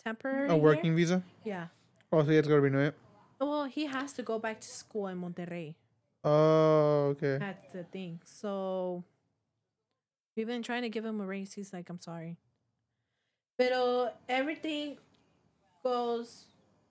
[0.05, 0.48] temporary.
[0.48, 0.62] A here.
[0.62, 1.22] working visa?
[1.44, 1.66] Yeah.
[2.12, 2.94] Oh, so you have to renew it.
[3.40, 5.74] Well, he has to go back to school in Monterrey.
[6.24, 7.38] Oh, okay.
[7.38, 8.20] That's the thing.
[8.24, 9.05] So
[10.36, 11.55] we've been trying to give him a raise.
[11.55, 12.36] He's like, I'm sorry.
[13.59, 14.98] But everything
[15.82, 16.46] goes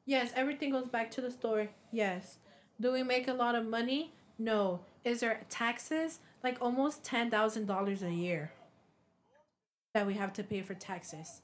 [0.06, 1.70] yes, everything goes back to the store.
[1.92, 2.38] Yes.
[2.80, 4.14] Do we make a lot of money?
[4.38, 4.82] No.
[5.04, 6.20] Is there taxes?
[6.44, 8.52] Like almost ten thousand dollars a year
[9.94, 11.42] that we have to pay for taxes.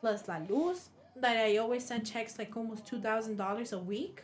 [0.00, 0.90] Plus la luz.
[1.20, 4.22] That I always send checks like almost two thousand dollars a week.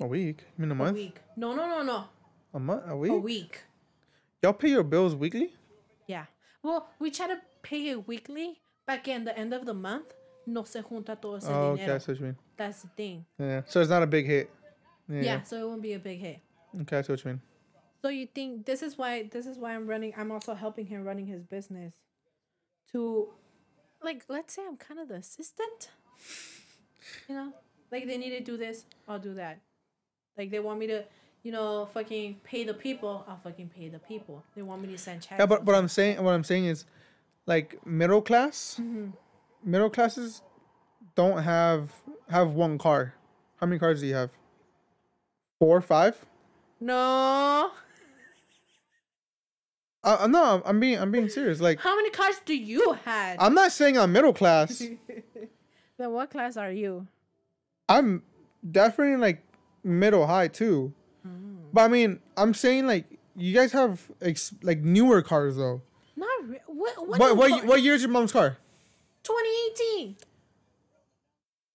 [0.00, 0.44] A week?
[0.56, 0.90] You mean a month?
[0.96, 1.20] A week.
[1.36, 2.04] No, no, no, no.
[2.54, 2.82] A month?
[2.88, 3.12] A week?
[3.12, 3.62] A week.
[4.42, 5.52] Y'all pay your bills weekly?
[6.06, 6.24] Yeah.
[6.62, 10.06] Well, we try to pay it weekly, but again, the end of the month,
[10.46, 11.92] no se junta todo ese Oh, okay, dinero.
[11.94, 12.36] that's what you mean.
[12.56, 13.24] That's the thing.
[13.38, 13.62] Yeah.
[13.66, 14.50] So it's not a big hit.
[15.08, 15.20] Yeah.
[15.22, 15.42] Yeah.
[15.42, 16.40] so it won't be a big hit.
[16.74, 17.40] Okay, that's what you mean.
[18.00, 21.04] So you think this is why this is why I'm running I'm also helping him
[21.04, 21.94] running his business
[22.92, 23.28] to
[24.04, 25.90] like let's say I'm kind of the assistant.
[27.28, 27.52] You know?
[27.90, 29.60] Like they need to do this, I'll do that.
[30.36, 31.04] Like they want me to,
[31.42, 34.42] you know, fucking pay the people, I'll fucking pay the people.
[34.56, 35.38] They want me to send checks.
[35.38, 36.84] Yeah, but what I'm saying, what I'm saying is,
[37.46, 39.10] like middle class, Mm-hmm.
[39.62, 40.42] middle classes
[41.14, 41.92] don't have
[42.28, 43.14] have one car.
[43.60, 44.30] How many cars do you have?
[45.60, 46.24] Four, five?
[46.80, 47.70] No.
[50.04, 51.60] Uh, uh, no, I'm, I'm being I'm being serious.
[51.60, 53.38] Like How many cars do you have?
[53.40, 54.78] I'm not saying I'm middle class.
[55.98, 57.06] then what class are you?
[57.88, 58.22] I'm
[58.70, 59.42] definitely like
[59.82, 60.92] middle high too.
[61.72, 65.80] But I mean, I'm saying like you guys have ex- like newer cars though.
[66.16, 67.66] Not re- what what What what, car?
[67.66, 68.58] what year is your mom's car?
[69.24, 70.16] 2018.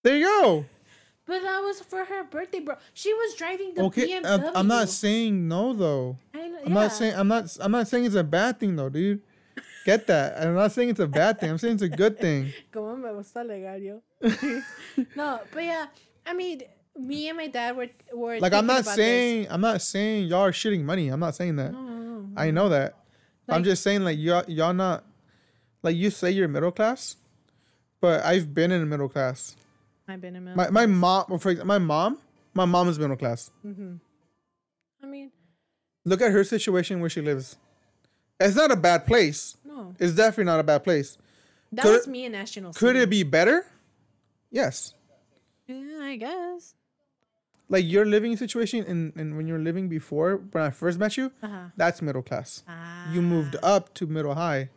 [0.03, 0.65] There you go.
[1.29, 2.73] But that was for her birthday, bro.
[2.95, 4.49] She was driving the Okay, BMW.
[4.49, 6.17] I'm, I'm not saying no though.
[6.33, 8.89] I know, I'm not saying I'm not I'm not saying it's a bad thing though,
[8.89, 9.21] dude.
[9.85, 10.41] Get that?
[10.41, 11.51] I'm not saying it's a bad thing.
[11.51, 12.51] I'm saying it's a good thing.
[12.73, 14.01] Como me gusta alegar yo.
[15.15, 15.85] no, but yeah,
[16.25, 16.63] I mean,
[16.97, 20.45] me and my dad were were Like I'm not about saying I'm not saying y'all
[20.45, 21.09] are shitting money.
[21.09, 21.73] I'm not saying that.
[21.73, 21.79] This.
[21.79, 22.41] No, no, no.
[22.41, 22.95] I know that.
[23.47, 25.03] I'm just saying like y'all y'all not
[25.83, 27.17] like you say you're middle class,
[28.01, 29.55] but I've been in the middle class.
[30.09, 30.55] I've been a man.
[30.55, 32.17] My my mom, for example, my mom,
[32.53, 33.51] my mom is middle class.
[33.65, 33.95] mm-hmm.
[35.03, 35.31] I mean,
[36.05, 37.57] Look at her situation where she lives.
[38.39, 39.57] It's not a bad place.
[39.65, 41.17] no, It's definitely not a bad place.
[41.73, 42.99] that Could was it- me in National Could City.
[42.99, 43.65] it be better?
[44.49, 44.93] Yes.
[45.67, 46.73] Yeah, I guess.
[47.67, 51.31] Like your living situation and, and when you're living before when I first met you,
[51.43, 51.65] Uh huh.
[51.77, 52.63] that's middle class.
[52.67, 54.69] Ah, You moved up to middle high.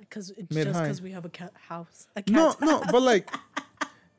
[0.00, 2.06] because it's just because we have a cat house.
[2.14, 3.28] A cat No, no, but like,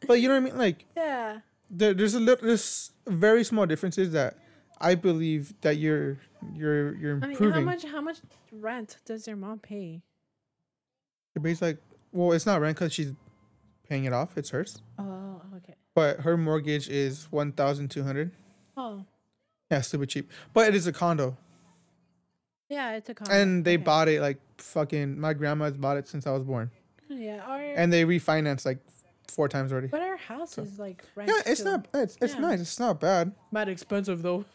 [0.08, 0.58] but you know what I mean.
[0.58, 1.39] Like yeah.
[1.70, 4.38] there, there's a little, there's very small differences that
[4.80, 6.18] I believe that you're
[6.56, 7.66] you're you're I mean, how improving.
[7.66, 8.18] much how much
[8.52, 10.02] rent does your mom pay?
[11.36, 11.78] Your base like,
[12.12, 13.14] well, it's not rent because she's
[13.88, 14.38] paying it off.
[14.38, 14.82] It's hers.
[14.99, 15.76] Oh, okay.
[15.95, 18.32] But her mortgage is one thousand two hundred.
[18.78, 19.06] Oh,
[19.70, 20.30] Yeah, super cheap.
[20.54, 21.38] But it is a condo,
[22.70, 23.34] yeah, it's a condo.
[23.34, 23.84] and they Okay.
[23.84, 25.20] bought it like fucking.
[25.20, 26.72] My grandma's bought it since I was born,
[27.10, 28.80] Yeah, our and they refinanced like
[29.32, 29.88] four times already.
[29.88, 31.30] but our house is like rent.
[31.34, 31.66] Yeah, it's too.
[31.72, 31.88] not.
[31.94, 32.40] It's it's Yeah.
[32.42, 32.62] nice.
[32.62, 33.32] It's not bad.
[33.52, 34.46] Not expensive though.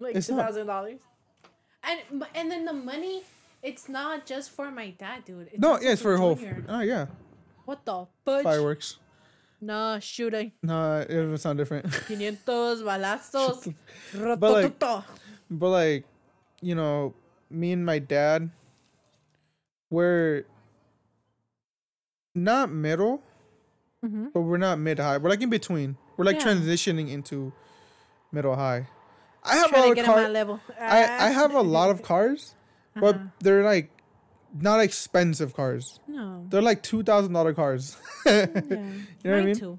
[0.00, 0.46] Like It's two not.
[0.46, 1.00] thousand dollars.
[1.82, 3.22] And and then the money,
[3.62, 5.48] it's not just for my dad, dude.
[5.52, 6.34] It's No, yeah, it's for a whole.
[6.34, 6.64] Junior.
[6.68, 7.06] Oh yeah,
[7.64, 8.42] What the fudge?
[8.44, 8.98] fireworks.
[9.60, 10.52] Nah, shooting.
[10.62, 11.90] No, it would sound different.
[12.08, 13.72] 500 balazos.
[14.14, 14.74] like-
[15.50, 16.04] but like,
[16.60, 17.14] you know,
[17.50, 18.50] me and my dad,
[19.90, 20.44] we're
[22.34, 23.22] not middle,
[24.04, 24.32] Mhm.
[24.32, 25.16] but we're not mid high.
[25.18, 25.96] We're like in between.
[26.16, 26.46] We're like Yeah.
[26.46, 27.52] transitioning into
[28.30, 28.88] middle high.
[29.42, 30.60] I have a Trying lot of get on my cars.
[30.80, 32.54] I I have a lot of cars,
[32.94, 33.24] but Uh-huh.
[33.40, 33.90] they're like
[34.60, 35.98] not expensive cars.
[36.06, 36.46] No.
[36.50, 37.96] They're like two thousand dollar cars.
[38.26, 38.46] Yeah.
[38.54, 39.54] You know what I mean?
[39.56, 39.78] too.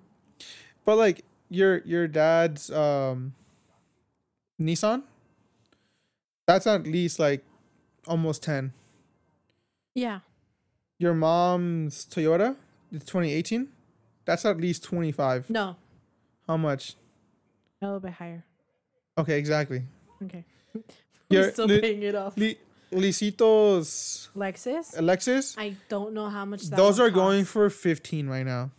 [0.86, 3.34] But like your your dad's um
[4.62, 5.04] Nissan,
[6.48, 7.44] that's at least like
[8.08, 8.74] almost ten.
[9.94, 10.20] Yeah.
[11.00, 12.56] Your mom's Toyota,
[12.92, 13.68] the 2018,
[14.26, 15.50] that's at least 25.
[15.50, 15.76] No.
[16.48, 16.96] How much?
[17.82, 18.44] A little bit higher.
[19.18, 19.84] Okay, exactly.
[20.24, 20.44] Okay.
[21.30, 22.38] You're We're still li- paying it off.
[22.38, 22.58] Li-
[22.92, 24.98] Licito's Lexus.
[24.98, 28.72] Alexis, I don't know how much that those are going for 15 right now.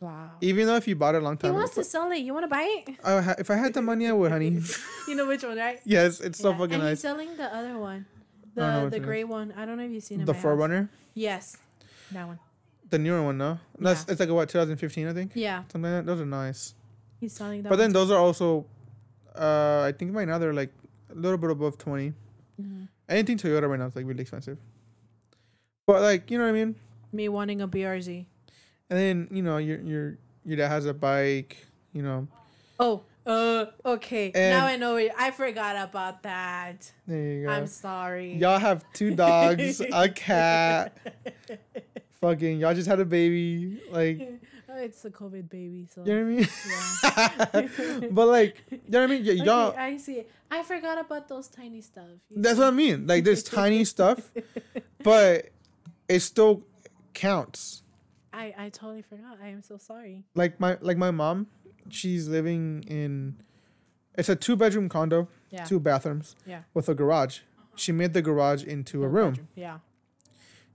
[0.00, 0.30] Wow.
[0.40, 1.48] Even though if you bought it a long time.
[1.50, 1.82] He time wants ago.
[1.82, 2.18] to sell it.
[2.18, 2.96] You want to buy it?
[3.04, 4.60] I ha- if I had the money, I would, honey.
[5.08, 5.80] You know which one, right?
[5.84, 7.00] yes, it's so fucking and he's nice.
[7.00, 8.06] selling the other one,
[8.56, 9.52] I don't know the the gray one.
[9.56, 10.26] I don't know if you've seen it.
[10.26, 11.56] The 4Runner, Yes,
[12.12, 12.38] that one.
[12.90, 13.58] The newer one, no?
[13.78, 14.12] That's Yeah.
[14.12, 15.32] it's like what 2015, I think.
[15.34, 16.06] Yeah, Something like that.
[16.06, 16.74] Those are nice.
[17.20, 17.68] he's selling that.
[17.68, 18.66] But then those are also,
[19.36, 20.72] uh, I think right now they're like
[21.10, 22.10] a little bit above 20.
[22.10, 22.16] too.
[22.62, 22.88] Mhm.
[23.08, 24.58] Anything Toyota right now is like really expensive.
[25.86, 26.74] But like, you know what I mean?
[27.12, 28.26] Me wanting a BRZ.
[28.90, 31.56] And then, you know, your your your dad has a bike,
[31.92, 32.26] you know.
[32.80, 34.30] Oh, uh, okay.
[34.34, 34.96] And- now I know.
[34.96, 35.12] It.
[35.18, 36.90] I forgot about that.
[37.06, 37.52] There you go.
[37.52, 38.34] I'm sorry.
[38.34, 40.96] Y'all have two dogs, a cat.
[42.20, 43.80] Fucking, y'all just had a baby.
[43.90, 44.40] Like,
[44.70, 46.04] Oh, it's a COVID baby, so.
[46.04, 46.44] you know
[47.06, 47.68] what I mean?
[48.02, 48.08] Yeah.
[48.12, 49.24] but like, you know what I mean?
[49.24, 50.24] Y- Okay, y'all, I see.
[50.50, 52.04] I forgot about those tiny stuff.
[52.30, 52.60] that's see?
[52.60, 53.06] what I mean.
[53.06, 54.30] Like, there's tiny stuff,
[55.02, 55.48] but
[56.06, 56.64] it still
[57.14, 57.82] counts.
[58.32, 59.38] I I totally forgot.
[59.42, 60.24] I am so sorry.
[60.34, 61.46] Like my like my mom,
[61.88, 63.36] she's living in.
[64.18, 65.64] It's a two bedroom condo, Yeah.
[65.64, 66.62] two bathrooms, Yeah.
[66.74, 67.40] with a garage.
[67.74, 69.48] She made the garage into a room bedroom.
[69.54, 69.78] Yeah.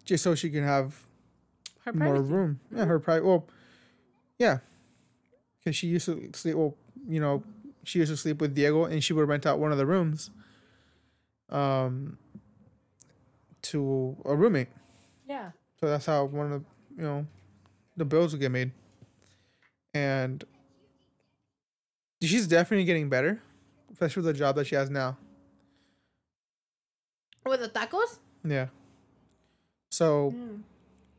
[0.04, 1.00] just so she can have
[1.86, 2.34] Her more privacy.
[2.34, 2.60] room.
[2.76, 3.26] Yeah, her private.
[3.26, 3.46] Well,
[4.40, 4.60] yeah,
[5.60, 6.56] because she used to sleep.
[6.56, 6.76] Well,
[7.08, 7.44] you know,
[7.84, 10.30] she used to sleep with Diego, and she would rent out one of the rooms,
[11.50, 12.18] um,
[13.64, 14.70] to a roommate.
[15.28, 15.52] Yeah.
[15.80, 16.66] So that's how one of the,
[16.98, 17.28] you know,
[17.98, 18.72] the bills would get made.
[19.94, 20.44] And
[22.22, 23.42] she's definitely getting better,
[23.92, 25.18] especially with the job that she has now.
[27.46, 28.20] With the tacos?
[28.46, 28.68] Yeah.
[29.92, 30.62] So Mm.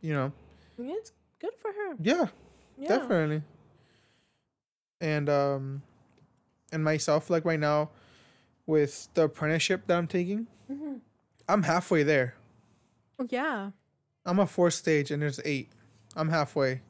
[0.00, 0.32] you know,
[0.78, 1.96] it's good for her.
[2.00, 2.26] yeah.
[2.76, 2.88] Yeah.
[2.88, 3.42] Definitely.
[5.00, 5.82] And um
[6.72, 7.90] and myself like right now
[8.66, 11.00] with the apprenticeship that I'm taking, Mhm.
[11.48, 12.34] I'm halfway there.
[13.28, 13.70] Yeah.
[14.26, 15.70] I'm a fourth stage and there's eight.
[16.16, 16.80] I'm halfway.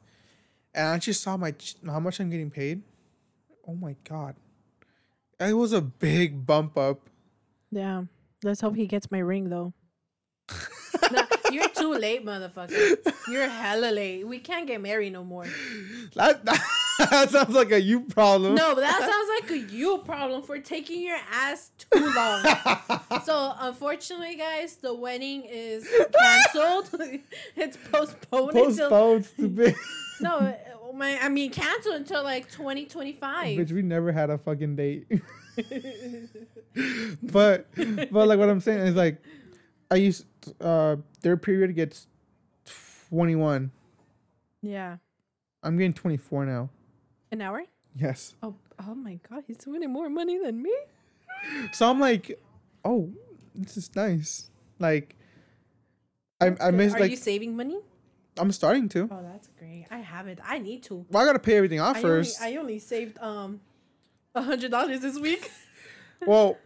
[0.73, 1.53] And I just saw my
[1.85, 2.81] how much I'm getting paid.
[3.67, 4.35] Oh my god.
[5.39, 7.01] It was a big bump up.
[7.71, 8.03] Yeah.
[8.43, 9.73] Let's hope he gets my ring though.
[11.11, 11.24] Nah,
[11.55, 12.97] you're too late, motherfucker.
[13.27, 14.27] You're hella late.
[14.27, 15.45] We can't get married no more.
[16.15, 16.43] That,
[16.99, 18.55] that sounds like a you problem.
[18.55, 22.43] No, but that sounds like a you problem for taking your ass too long.
[23.23, 26.89] so unfortunately, guys, the wedding is canceled.
[27.55, 28.55] it's postponed.
[28.55, 29.75] until, Postponed, stupid.
[30.21, 30.55] no,
[30.93, 33.57] my I mean canceled until like 2025.
[33.57, 35.07] Bitch, we never had a fucking date.
[37.23, 39.21] but but like what I'm saying is like
[39.89, 40.25] I used
[40.61, 42.07] uh their period gets
[43.09, 43.71] 21.
[44.61, 44.97] yeah,
[45.63, 46.69] I'm getting 24 now.
[47.31, 47.63] an hour.
[47.95, 48.35] Yes.
[48.43, 50.73] Oh, oh my god, he's winning more money than me.
[51.71, 52.39] So I'm like,
[52.83, 53.11] oh,
[53.53, 54.49] this is nice.
[54.79, 55.15] Like
[56.41, 57.79] I I miss Are like you saving money?
[58.37, 59.07] I'm starting to.
[59.09, 59.85] Oh, that's great.
[59.89, 60.39] I haven't.
[60.43, 61.05] I need to.
[61.09, 62.41] Well, I gotta pay everything off I first.
[62.41, 63.61] only, I only saved um
[64.33, 65.51] a hundred dollars this week.
[66.25, 66.57] well,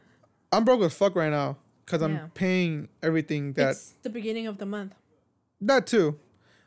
[0.51, 1.57] I'm broke as fuck right now
[1.89, 4.93] because I'm paying everything that it's the beginning of the month.
[5.61, 6.19] that too.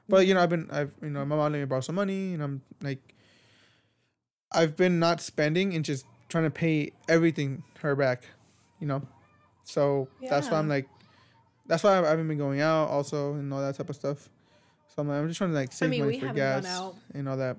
[0.08, 2.34] But you know, I've been I've you know, my mom let me borrow some money
[2.34, 3.14] and I'm like
[4.50, 8.24] I've been not spending and just trying to pay everything her back,
[8.80, 9.02] you know.
[9.64, 10.88] So that's why I'm like
[11.66, 14.28] that's why I haven't been going out also and all that type of stuff.
[14.88, 16.66] So I'm, like, I'm just trying to like save mean, money for gas
[17.14, 17.56] and all that.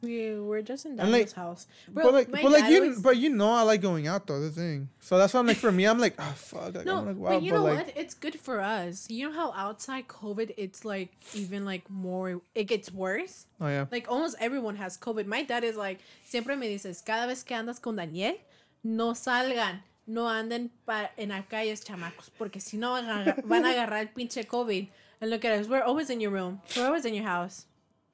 [0.00, 1.66] We were just in Daniel's like- house.
[1.88, 4.40] but like, but like you, always- but you know, I like going out though.
[4.40, 4.88] The thing.
[5.00, 7.22] So that's why I'm like, for me, I'm like, oh fuck, like, no, wanna go
[7.24, 7.96] but you but know like, what?
[7.96, 9.06] It's good for us.
[9.10, 12.40] You know how outside COVID, it's like even like more.
[12.54, 13.46] It gets worse.
[13.60, 15.26] oh yeah, Like almost everyone has COVID.
[15.26, 18.36] My dad is like, siempre me dices, cada vez que andas con Daniel,
[18.84, 23.64] no salgan, no anden pa en las calles, chamacos, porque si no van a, van
[23.64, 24.88] a agarrar el pinche COVID.
[25.20, 26.60] And look at us, we're always in your room.
[26.76, 27.66] We're always in your house.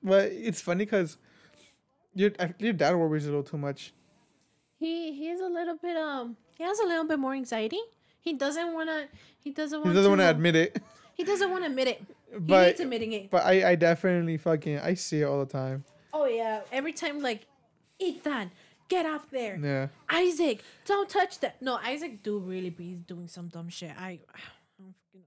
[0.03, 1.17] but it's funny because
[2.15, 3.93] your your dad worries a little too much.
[4.79, 7.81] He he is a little bit um he has a little bit more anxiety.
[8.21, 9.07] He doesn't wanna
[9.39, 10.83] he doesn't He want doesn't to want to admit it,
[11.15, 11.99] He doesn't want to admit it.
[12.33, 13.31] He but needs admitting it.
[13.31, 15.85] but I I definitely fucking I see it all the time.
[16.13, 17.47] Oh yeah, every time like
[17.99, 18.51] Ethan,
[18.89, 19.57] get off there.
[19.57, 21.61] Yeah, Isaac, don't touch that.
[21.63, 23.91] No, Isaac do really be doing some dumb shit.
[23.97, 24.41] I, I
[24.79, 25.27] don't fucking know.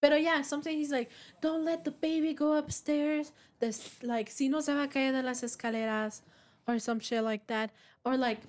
[0.00, 1.10] But yeah, sometimes he's like,
[1.42, 3.32] don't let the baby go upstairs.
[3.58, 6.22] This like, si no se va a caer de las escaleras,
[6.66, 7.70] or some shit like that.
[8.04, 8.40] Or like,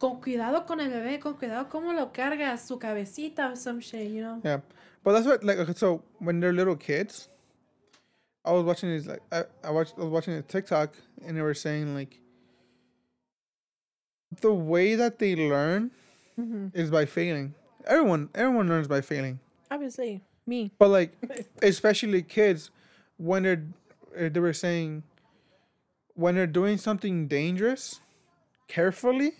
[0.00, 4.10] con cuidado con el bebé, con cuidado cómo lo cargas, su cabecita, or some shit,
[4.10, 4.40] you know.
[4.44, 4.58] yeah,
[5.04, 7.28] but that's what like so when they're little kids,
[8.44, 10.94] I was watching this like I I watched I was watching a TikTok
[11.24, 12.18] and they were saying like
[14.40, 15.90] the way that they learn
[16.38, 16.78] Mm-hmm.
[16.78, 17.54] is by failing.
[17.86, 19.38] Everyone everyone learns by failing.
[19.70, 20.72] Obviously, me.
[20.78, 21.12] But like,
[21.62, 22.70] especially kids,
[23.16, 23.64] when they're
[24.18, 25.02] uh, they were saying
[26.14, 28.00] when they're doing something dangerous,
[28.68, 29.32] carefully,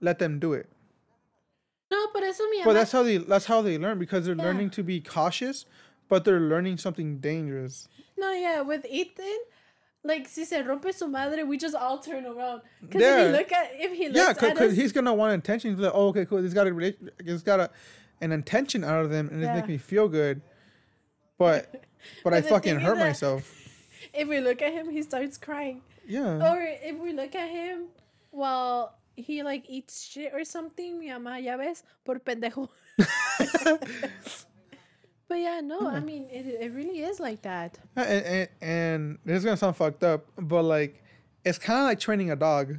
[0.00, 0.68] let them do it.
[1.90, 4.44] No, por eso mi But that's how they that's how they learn because they're Yeah.
[4.44, 5.66] learning to be cautious,
[6.08, 7.88] but they're learning something dangerous.
[8.16, 9.38] No, yeah, with Ethan,
[10.04, 12.62] like si se rompe su madre, we just all turn around.
[12.80, 13.26] Because if Yeah.
[13.26, 15.72] he look at if he looks Yeah, at because us, he's gonna want attention.
[15.72, 16.40] He's like, oh, okay, cool.
[16.42, 17.10] He's got a relation.
[17.22, 17.70] He's got a
[18.22, 19.54] an intention out of them, and it Yeah.
[19.56, 20.40] makes me feel good.
[21.38, 21.84] But
[22.24, 23.44] but I fucking hurt myself.
[24.14, 25.82] if we look at him, he starts crying.
[26.06, 26.38] Yeah.
[26.52, 27.88] Or if we look at him
[28.30, 32.68] while he like eats shit or something, mi mamá, ya ves, por pendejo.
[35.28, 37.78] but yeah, no, I mean, it, it really is like that.
[37.96, 41.02] and, and, and this is gonna sound fucked up, but like,
[41.44, 42.78] it's kind of like training a dog.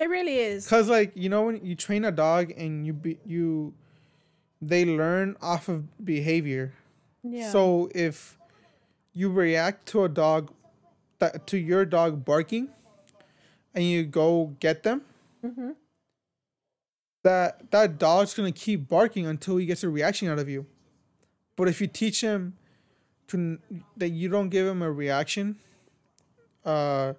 [0.00, 0.68] It really is.
[0.68, 3.74] Cause like you know when you train a dog and you be you,
[4.60, 6.72] they learn off of behavior.
[7.22, 7.50] Yeah.
[7.50, 8.36] So if
[9.12, 10.52] you react to a dog,
[11.18, 12.68] that to your dog barking,
[13.74, 15.02] and you go get them,
[15.44, 15.74] Mhm.
[17.24, 20.66] that that dog's gonna keep barking until he gets a reaction out of you.
[21.56, 22.56] But if you teach him
[23.28, 25.56] to n- that you don't give him a reaction,
[26.64, 27.14] uh,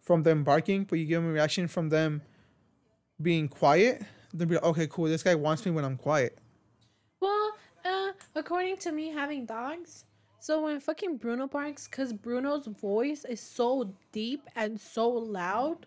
[0.00, 2.22] from them barking, but you give him a reaction from them
[3.20, 4.02] being quiet,
[4.34, 5.04] they'll be like, okay, cool.
[5.04, 6.36] This guy wants me when I'm quiet.
[7.22, 7.52] Well,
[7.84, 10.04] uh, according to me having dogs,
[10.40, 15.86] so when fucking Bruno barks, because Bruno's voice is so deep and so loud,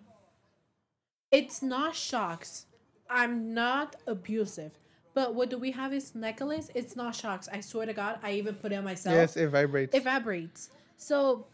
[1.32, 2.68] it's not shocks.
[3.10, 4.72] I'm not abusive.
[5.14, 6.70] But what do we have is necklace?
[6.74, 7.50] It's not shocks.
[7.52, 9.14] I swear to God, I even put it on myself.
[9.14, 9.94] Yes, it vibrates.
[9.94, 10.70] It vibrates.
[10.96, 11.48] So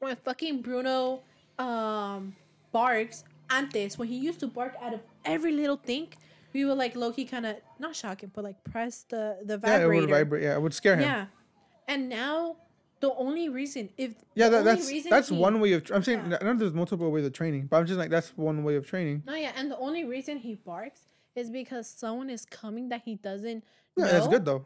[0.00, 1.22] when fucking Bruno
[1.60, 2.34] um
[2.72, 6.08] barks, antes, when he used to bark out of every little thing,
[6.52, 9.60] we would like low key kind of not shock him, but like press the the
[9.62, 10.42] yeah, it would vibrate.
[10.42, 11.02] Yeah, it would scare him.
[11.02, 11.26] Yeah.
[11.88, 12.56] And now
[13.00, 15.90] the only reason if Yeah, that, that's that's he- one way of.
[15.92, 16.38] I'm saying Yeah.
[16.40, 18.86] I know there's multiple ways of training, but I'm just like that's one way of
[18.86, 19.22] training.
[19.26, 21.00] No, yeah, and the only reason he barks
[21.34, 23.64] is because someone is coming that he doesn't
[23.96, 24.64] Yeah, know, that's good though,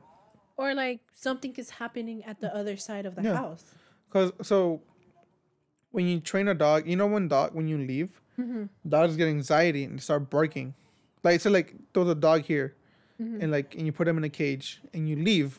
[0.57, 3.37] or like something is happening at the other side of the Yeah.
[3.37, 3.65] house.
[4.11, 4.83] cause so
[5.91, 8.65] when you train a dog, you know when dog when you leave, mm-hmm.
[8.89, 10.75] dogs get anxiety and start barking.
[11.27, 12.77] Like so, like throw the dog here,
[13.19, 15.59] and like and you put them in a cage and you leave,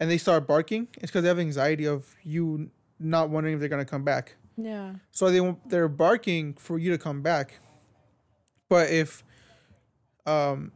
[0.00, 0.88] and they start barking.
[0.96, 4.34] It's because they have anxiety of you not wondering if they're gonna come back.
[4.56, 4.94] Yeah.
[5.12, 7.60] So they they're barking for you to come back.
[8.68, 9.22] But if
[10.26, 10.72] um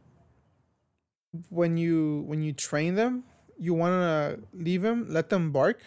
[1.49, 3.25] when you when you train them,
[3.57, 5.81] you want to leave them, let them bark.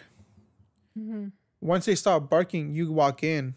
[0.95, 1.29] Hmm.
[1.61, 3.55] Once they stop barking, you walk in,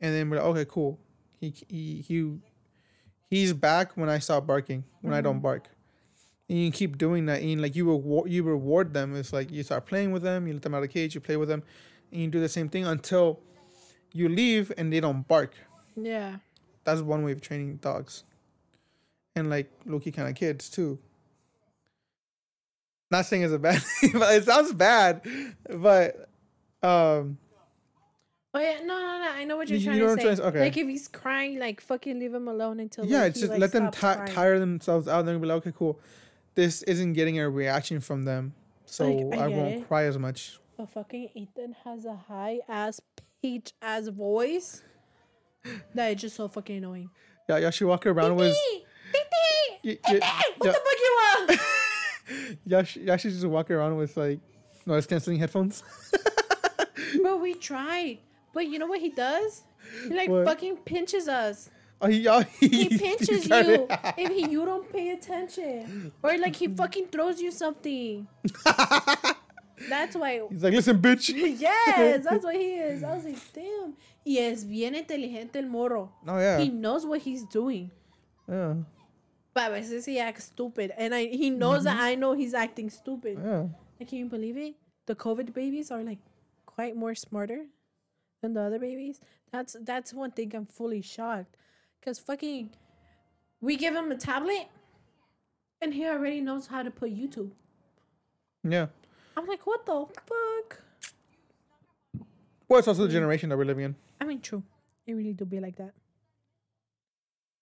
[0.00, 0.98] and then we're like, okay, cool.
[1.38, 2.38] He he he
[3.30, 4.84] he's back when I stop barking.
[5.00, 5.68] When I don't bark.
[6.48, 9.16] And you keep doing that, and like you reward you reward them.
[9.16, 11.20] It's like you start playing with them, you let them out of the cage, you
[11.20, 11.62] play with them,
[12.12, 13.40] and you do the same thing until
[14.12, 15.54] you leave and they don't bark.
[15.96, 16.36] Yeah.
[16.84, 18.24] That's one way of training dogs,
[19.34, 20.98] and like low key kind of kids too.
[23.10, 25.22] Not saying it's a bad thing, but it sounds bad.
[25.68, 26.28] But
[26.82, 27.38] um,
[28.56, 29.30] Oh yeah, no, no, no.
[29.34, 30.24] I know what you're You trying know to what I'm say.
[30.24, 30.60] trying to- okay.
[30.60, 33.72] Like if he's crying, like fucking leave him alone until yeah, like, just like, let
[33.72, 34.32] them stops ti crying.
[34.34, 35.26] tire themselves out.
[35.26, 35.98] Then be like, okay, cool.
[36.54, 38.54] This isn't getting a reaction from them,
[38.86, 39.88] so Like, I I, won't it.
[39.88, 40.58] cry as much.
[40.76, 43.00] But fucking Ethan has a high ass
[43.42, 44.82] pitch ass voice
[45.94, 47.10] that is just so fucking annoying.
[47.48, 47.70] Yeah, yeah.
[47.70, 48.56] She walk around with.
[49.82, 51.60] Y- y- What yeah, the fuck you want?
[52.66, 54.38] yeah, she, yeah, she just walking around with like
[54.86, 55.82] noise canceling headphones.
[57.22, 58.18] but we tried.
[58.54, 59.62] But you know what he does?
[60.08, 60.46] He like What?
[60.46, 61.68] fucking pinches us.
[62.00, 63.86] oh, he, yeah, oh, he, He pinches you
[64.16, 66.12] if he, you don't pay attention.
[66.22, 68.26] Or like he fucking throws you something.
[69.88, 71.32] That's why He's like, listen, bitch.
[71.60, 73.02] Yes, that's what he is.
[73.02, 73.94] I was like, damn.
[74.24, 76.12] Y es bien inteligente el morro.
[76.26, 77.90] Oh yeah, He knows what he's doing.
[78.48, 78.74] yeah,
[79.52, 80.92] But a veces he acts stupid.
[80.96, 82.04] And I he knows that mm-hmm.
[82.04, 83.38] I know he's acting stupid.
[83.44, 83.66] yeah.
[83.98, 84.74] Like, can you believe it?
[85.06, 86.20] The COVID babies are like
[86.64, 87.66] quite more smarter
[88.44, 89.20] than the other babies.
[89.50, 91.56] That's that's one thing I'm fully shocked.
[92.04, 92.70] Cause fucking
[93.60, 94.66] we give him a tablet
[95.80, 97.52] and he already knows how to put YouTube.
[98.62, 98.86] Yeah.
[99.36, 100.82] I'm like, what the fuck?
[102.68, 103.94] Well, it's also the generation that we're living in.
[104.20, 104.62] I mean, true.
[105.06, 105.94] It really do be like that.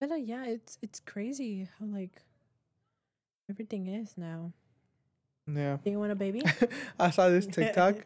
[0.00, 2.22] But uh, yeah, it's it's crazy how like
[3.48, 4.52] everything is now.
[5.46, 5.78] Yeah.
[5.84, 6.42] Do you want a baby?
[6.98, 7.96] I saw this TikTok.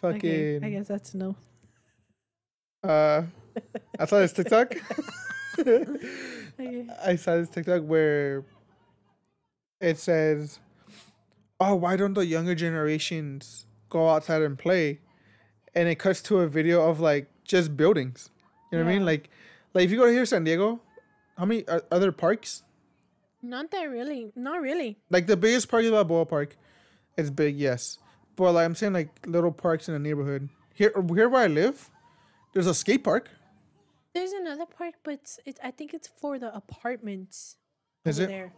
[0.00, 0.16] Fucking.
[0.16, 1.36] okay, I guess that's no.
[2.86, 3.22] Uh,
[3.98, 4.74] I saw this TikTok.
[5.58, 5.84] Okay.
[7.04, 8.44] I saw this TikTok where
[9.80, 10.60] it says,
[11.58, 15.00] "Oh, why don't the younger generations go outside and play?"
[15.74, 18.30] And it cuts to a video of like just buildings.
[18.70, 19.04] You know what I mean?
[19.04, 19.30] Like,
[19.74, 20.80] like if you go to here, San Diego,
[21.36, 22.62] how many are other parks?
[23.42, 24.32] Not that really.
[24.34, 24.98] Not really.
[25.10, 26.56] Like the biggest park is Balboa Park.
[27.16, 27.98] It's big, yes,
[28.36, 30.48] but like I'm saying, like little parks in the neighborhood.
[30.74, 31.90] Here, here where I live,
[32.56, 33.28] there's a skate park.
[34.14, 37.56] There's another park, but it's, it's I think it's for the apartments.
[38.06, 38.32] Is over it?
[38.32, 38.52] there?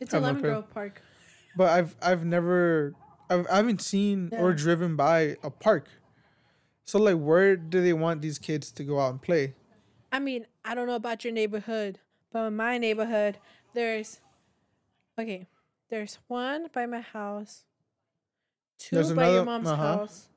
[0.00, 0.42] It's a Lemon.
[0.42, 1.00] Grove Park.
[1.56, 2.94] But I've I've never
[3.30, 5.86] I've, I haven't seen or driven by a park.
[6.84, 9.54] So like where do they want these kids to go out and play?
[10.10, 12.00] I mean, I don't know about your neighborhood,
[12.32, 13.38] but in my neighborhood,
[13.72, 14.18] there's
[15.16, 15.46] okay.
[15.90, 17.62] There's one by my house,
[18.78, 19.96] two There's by your another- mom's uh-huh.
[19.98, 20.28] house,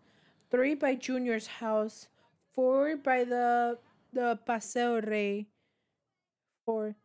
[0.51, 2.09] three by Junior's house,
[2.57, 3.77] four by the
[4.13, 5.45] the Paseo Rey,
[6.65, 6.95] four,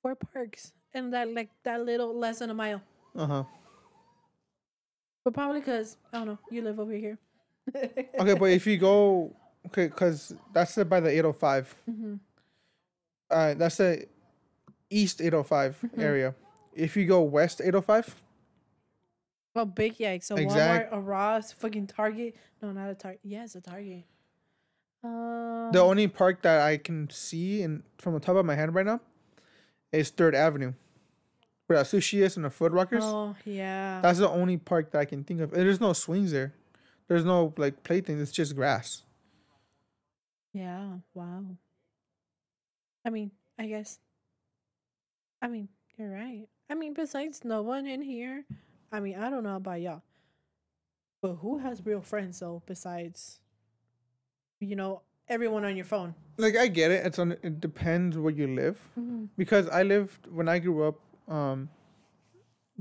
[0.00, 2.80] four parks, and that like that little less than a mile.
[3.18, 3.42] Uh-huh.
[5.24, 7.18] But probably because I don't know, you live over here.
[7.74, 9.34] Okay, but if you go
[9.68, 11.74] okay, cuz that's the, by the 805.
[11.90, 12.20] Mhm.
[13.30, 14.06] Uh that's the
[14.90, 16.00] east 805 Mm-hmm.
[16.00, 16.34] area.
[16.74, 18.20] If you go west 805,
[19.56, 20.24] Oh, big yikes!
[20.24, 22.34] So Exact- Walmart, a Ross, fucking Target.
[22.60, 23.20] No, not a Target.
[23.22, 24.02] Yeah, a Target.
[25.04, 28.74] Um, the only park that I can see in from the top of my head
[28.74, 29.00] right now
[29.92, 30.72] is 3rd Avenue.
[31.66, 33.04] Where that sushi is and the foot rockers.
[33.04, 34.00] Oh yeah.
[34.02, 35.52] That's the only park that I can think of.
[35.52, 36.52] And there's no swings there.
[37.08, 38.20] There's no like playthings.
[38.20, 39.02] It's just grass.
[40.52, 40.88] yeah.
[41.14, 41.44] Wow.
[43.04, 43.98] I mean, I guess.
[45.42, 46.46] I mean, you're right.
[46.70, 48.44] I mean, besides no one in here.
[48.92, 50.02] I mean, I don't know about y'all,
[51.20, 52.62] but who has real friends though?
[52.66, 53.40] Besides,
[54.68, 56.14] you know, everyone on your phone.
[56.36, 57.06] Like I get it.
[57.06, 57.32] It's on.
[57.42, 58.78] It depends where you live.
[58.98, 59.26] Mm-hmm.
[59.36, 61.68] Because I lived when I grew up, um,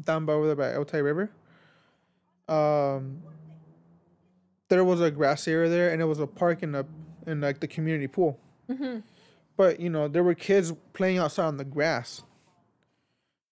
[0.02, 1.32] down by over there by Otay River.
[2.48, 3.22] Um,
[4.70, 6.86] there was a grass area there, and it was a park in the
[7.28, 8.40] in like the community pool.
[8.70, 9.00] Mm-hmm.
[9.56, 12.24] But you know, there were kids playing outside on the grass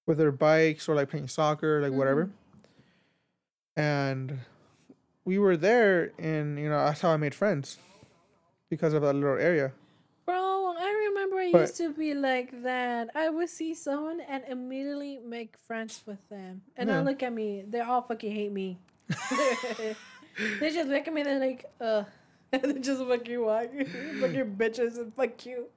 [0.08, 2.32] with their bikes or like playing soccer, like whatever.
[3.76, 4.40] And
[5.26, 7.78] we were there, and you know, that's how I made friends
[8.72, 9.72] because of that little area.
[10.26, 13.10] Bro, I remember it But- used to be like that.
[13.14, 16.62] I would see someone and immediately make friends with them.
[16.78, 16.96] And Yeah.
[16.98, 17.64] now look at me.
[17.68, 18.80] They all fucking hate me.
[20.60, 22.04] they just look at me, and they're like, uh
[22.54, 23.68] and they just fucking walk.
[24.24, 25.68] fucking bitches and fuck you.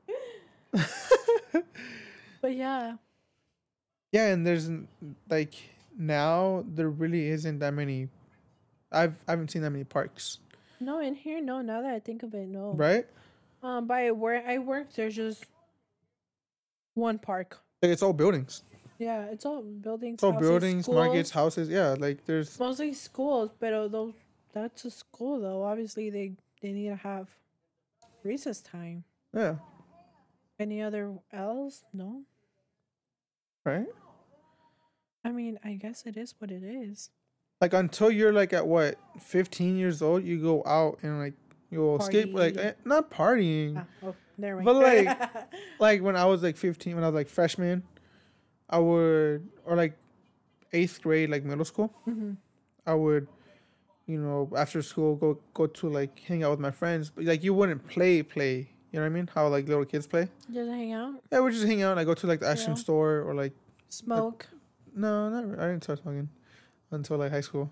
[2.40, 2.96] But yeah.
[4.12, 4.70] yeah, and there's
[5.28, 5.54] like
[5.98, 8.08] now there really isn't that many.
[8.92, 10.38] I've I haven't seen that many parks,
[10.84, 12.72] No, in here, no, now that I think of it, no.
[12.74, 13.06] right?
[13.62, 15.44] Um by where I work there's just
[16.94, 17.58] one park.
[17.82, 18.62] Like it's all buildings.
[18.98, 20.14] Yeah, it's all buildings.
[20.14, 20.96] It's all houses, buildings, schools.
[20.96, 21.68] markets, houses.
[21.68, 24.14] Yeah, like there's Mostly schools, but those
[24.52, 25.62] that's a school though.
[25.64, 26.32] Obviously, they
[26.62, 27.28] they need to have
[28.22, 29.04] recess time.
[29.34, 29.56] yeah,
[30.58, 31.82] Any other else?
[31.92, 32.22] No.
[33.64, 33.86] right.
[35.24, 37.10] I mean, I guess it is what it is.
[37.60, 41.34] Like until you're like at what 15 years old, you go out and like
[41.70, 43.76] you'll escape like eh, not partying.
[43.78, 44.64] Ah, oh, never mind.
[44.66, 45.48] But, like-
[45.80, 47.82] like when I was like 15, when I was like freshman,
[48.68, 49.96] I would or like
[50.72, 52.36] eighth grade, like middle school, Mhm.
[52.86, 53.28] I would,
[54.06, 57.10] you know, after school go go to like hang out with my friends.
[57.10, 58.68] But like you wouldn't play play.
[58.92, 59.28] You know what I mean?
[59.34, 60.28] How like little kids play.
[60.52, 61.92] just hang out, Yeah, we just hang out.
[61.92, 62.82] and I go to like the ice cream Yeah.
[62.82, 63.52] store or like
[63.88, 64.48] smoke.
[64.94, 66.28] no, not I didn't start talking
[66.94, 67.70] until like high school.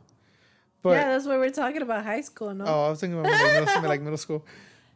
[0.85, 2.05] yeah, that's what we're talking about.
[2.05, 2.65] High school, no.
[2.67, 4.47] oh, I was thinking about like middle, school- like middle school.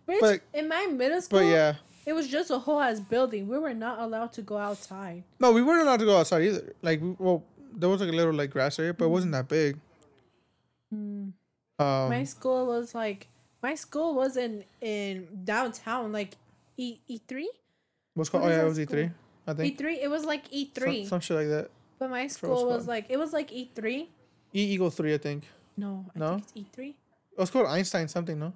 [0.07, 1.75] Which but- in my middle school, But yeah,
[2.05, 3.49] it was just a whole ass building.
[3.49, 5.25] We were not allowed to go outside.
[5.41, 6.75] no, we weren't allowed to go outside either.
[6.83, 9.79] Like, well, there was like a little like grass area, but it wasn't that big.
[10.95, 11.33] Mm.
[11.79, 13.29] Um, my school was like
[13.63, 16.37] my school was in in downtown, like
[16.77, 17.51] E E three.
[18.15, 18.45] what's called?
[18.45, 19.11] what Oh yeah, it was E three.
[19.47, 20.01] I think E three.
[20.01, 21.05] It was like E three.
[21.07, 21.71] some shit like that.
[21.99, 24.09] but my school was like it was like E three.
[24.57, 25.45] E equal three, I think.
[25.77, 26.29] No, I No?
[26.31, 26.97] think it's E three.
[27.33, 28.39] It was called Einstein something.
[28.39, 28.53] No,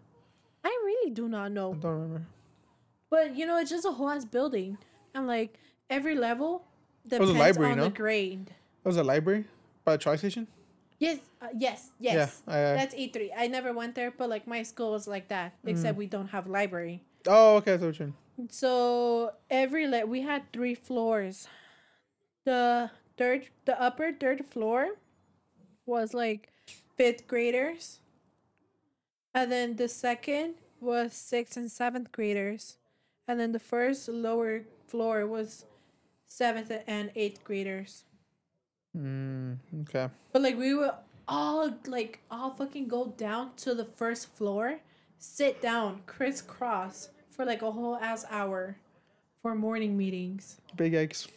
[0.65, 1.73] I really do not know.
[1.73, 2.23] I don't remember.
[3.11, 4.79] but you know, it's just a whole ass building,
[5.15, 5.59] and like
[5.91, 6.65] every level
[7.05, 7.85] was depends a library, on no?
[7.85, 8.51] the grade.
[8.85, 9.45] It was a library
[9.85, 10.47] by the tri station.
[10.99, 12.43] Yes, uh, yes, yes.
[12.47, 12.55] Yeah.
[12.55, 13.33] I, I, That's E three.
[13.37, 15.71] I never went there, but like my school was like that, Mm.
[15.71, 17.03] except we don't have library.
[17.27, 17.77] oh, okay.
[17.79, 18.15] So you.
[18.51, 21.49] So every le- we had three floors.
[22.45, 24.97] The third, the upper third floor,
[25.87, 26.53] was like
[26.97, 28.01] fifth graders,
[29.35, 32.77] and then the second was sixth and seventh graders,
[33.29, 35.65] and then the first lower floor was
[36.27, 38.05] seventh and eighth graders.
[38.97, 40.09] Mm, okay.
[40.33, 40.91] But like we would
[41.29, 44.81] all like all fucking go down to the first floor,
[45.19, 48.77] sit down crisscross for like a whole ass hour
[49.43, 50.61] for morning meetings.
[50.77, 51.29] Big eggs.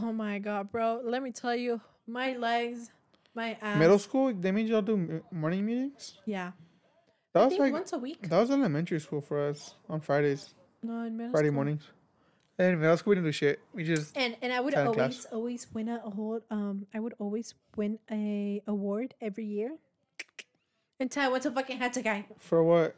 [0.00, 1.00] Oh my god, bro.
[1.04, 2.90] Let me tell you, my legs,
[3.34, 3.56] my.
[3.76, 4.32] Middle school.
[4.34, 6.18] They made y'all do morning meetings.
[6.26, 6.52] Yeah.
[7.32, 8.28] That I was like once a week.
[8.28, 10.52] that was elementary school for us on Fridays,
[10.82, 11.54] No, in middle Friday school.
[11.54, 11.82] mornings.
[12.58, 13.60] And middle school we didn't do shit.
[13.72, 15.26] We just And and I would always class.
[15.32, 16.42] always win a award.
[16.50, 19.76] Um, I would always win a award every year.
[21.00, 22.24] Until I went to fucking Hatsugai.
[22.38, 22.94] for what?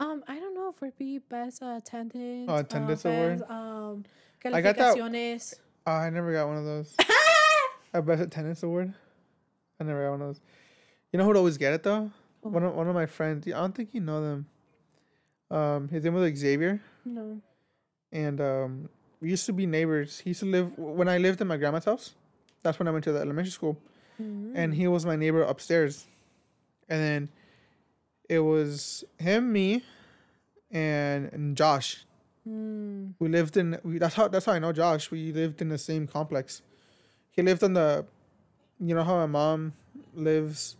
[0.00, 2.46] Um, I don't know for be best uh, attendance.
[2.48, 3.38] Oh, attendance uh, award?
[3.40, 4.04] best, Um,
[4.46, 5.54] I got that- calificaciones.
[5.86, 6.94] Oh, I never got one of those.
[7.92, 8.94] A best attendance award.
[9.80, 10.40] I never got one of those.
[11.12, 12.10] You know who'd always get it though?
[12.42, 12.48] Who?
[12.50, 13.46] One of one of my friends.
[13.46, 14.46] I don't think you know them.
[15.50, 17.40] Um, his name was Xavier, no.
[18.12, 18.88] and um,
[19.20, 20.18] we used to be neighbors.
[20.20, 22.14] He used to live when I lived in my grandma's house.
[22.62, 23.78] That's when I went to the elementary school,
[24.20, 24.52] Mm.
[24.54, 26.06] and he was my neighbor upstairs.
[26.88, 27.28] And then
[28.28, 29.82] it was him, me,
[30.70, 32.04] and, and Josh.
[32.48, 33.14] Mm.
[33.18, 33.78] We lived in.
[33.82, 34.28] We, that's how.
[34.28, 35.10] That's how I know Josh.
[35.10, 36.62] We lived in the same complex.
[37.30, 38.06] He lived on the.
[38.80, 39.72] You know how my mom
[40.14, 40.76] lives.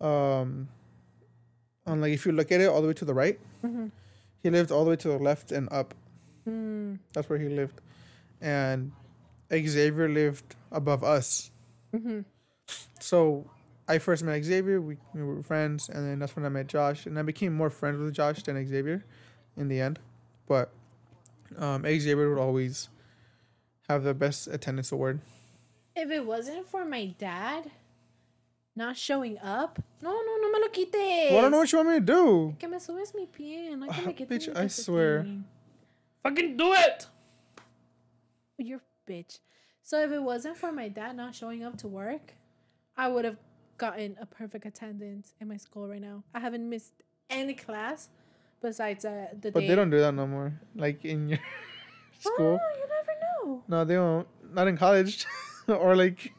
[0.00, 0.68] Um.
[1.84, 3.90] On like if you look at it all the way to the right, Mhm.
[4.40, 5.94] he lived all the way to the left and up.
[6.48, 6.98] Mm.
[7.12, 7.80] That's where he lived,
[8.40, 8.92] and
[9.52, 11.50] Xavier lived above us.
[11.92, 12.20] Mm-hmm.
[13.00, 13.50] So
[13.88, 14.80] I first met Xavier.
[14.80, 17.68] We, we were friends, and then that's when I met Josh, and I became more
[17.70, 19.04] friends with Josh than Xavier,
[19.56, 19.98] in the end.
[20.46, 20.70] But
[21.58, 22.88] um, Xavier would always
[23.88, 25.20] have the best attendance award.
[25.94, 27.70] If it wasn't for my dad
[28.74, 30.90] not showing up, no, no, no me lo quites.
[31.30, 32.56] Well, I don't know what you want me to do.
[32.58, 33.74] Que me subes mi pie.
[33.74, 35.22] No Ah, que me quites bitch, I swear.
[35.24, 35.42] calcetín.
[36.22, 37.06] Fucking do it.
[38.58, 39.40] You're bitch.
[39.82, 42.34] So if it wasn't for my dad not showing up to work,
[42.96, 43.36] I would have
[43.76, 46.22] gotten a perfect attendance in my school right now.
[46.32, 46.92] I haven't missed
[47.28, 48.08] any class
[48.62, 49.66] besides uh, the But day.
[49.68, 50.52] they don't do that no more.
[50.76, 51.38] Like in your
[52.20, 52.58] school.
[52.62, 53.14] Oh, you never
[53.56, 53.62] know.
[53.68, 54.26] No, they don't.
[54.54, 55.26] Not in college,
[55.68, 56.32] or like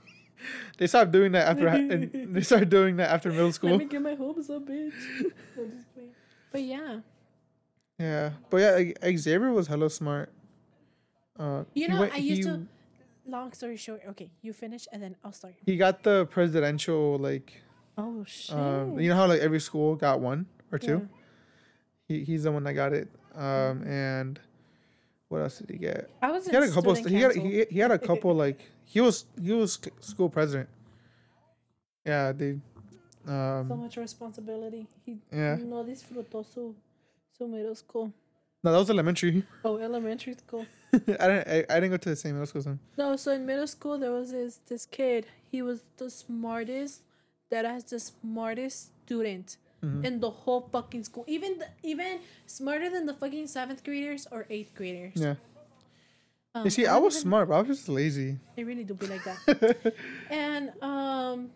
[0.78, 1.67] they stopped doing that after.
[1.67, 3.71] and they started doing that after middle school.
[3.71, 4.93] Let me get my hopes up, bitch.
[6.51, 6.99] But yeah,
[7.99, 8.71] Yeah, but yeah,
[9.01, 10.32] like, Xavier was hella smart.
[11.39, 12.67] Uh, You know, went- I used he- to.
[13.26, 15.55] Long story short, okay, you finish and then I'll start.
[15.65, 17.53] He got the presidential like.
[17.97, 18.53] Oh shit!
[18.53, 21.07] Um, you know how like every school got one or two.
[21.07, 21.17] Yeah.
[22.09, 23.07] He he's the one that got it.
[23.34, 24.41] Um, and
[25.30, 26.09] what else did he get?
[26.21, 26.45] I was.
[26.45, 26.93] He had a couple.
[26.95, 30.70] student He had he, he had a couple like he was he was school president.
[32.06, 32.62] Yeah, dude.
[33.26, 34.88] so Um, much responsibility.
[35.06, 35.56] He yeah.
[35.56, 36.76] no disfrutó su
[37.38, 38.12] su middle school.
[38.64, 39.44] No, that was elementary.
[39.66, 40.66] Oh, elementary school.
[40.94, 41.48] I didn't.
[41.48, 42.80] I, I didn't go to the same middle school him.
[42.98, 45.26] No, so in middle school there was this this kid.
[45.52, 47.02] He was the smartest.
[47.50, 50.06] That has the smartest student Mhm.
[50.06, 51.24] in the whole fucking school.
[51.28, 55.14] Even the, even smarter than the fucking seventh graders or eighth graders.
[55.16, 55.36] Yeah.
[56.56, 58.38] Um, You see, I was smart, but I was just lazy.
[58.56, 59.93] They really do be like that.
[60.30, 61.49] and um,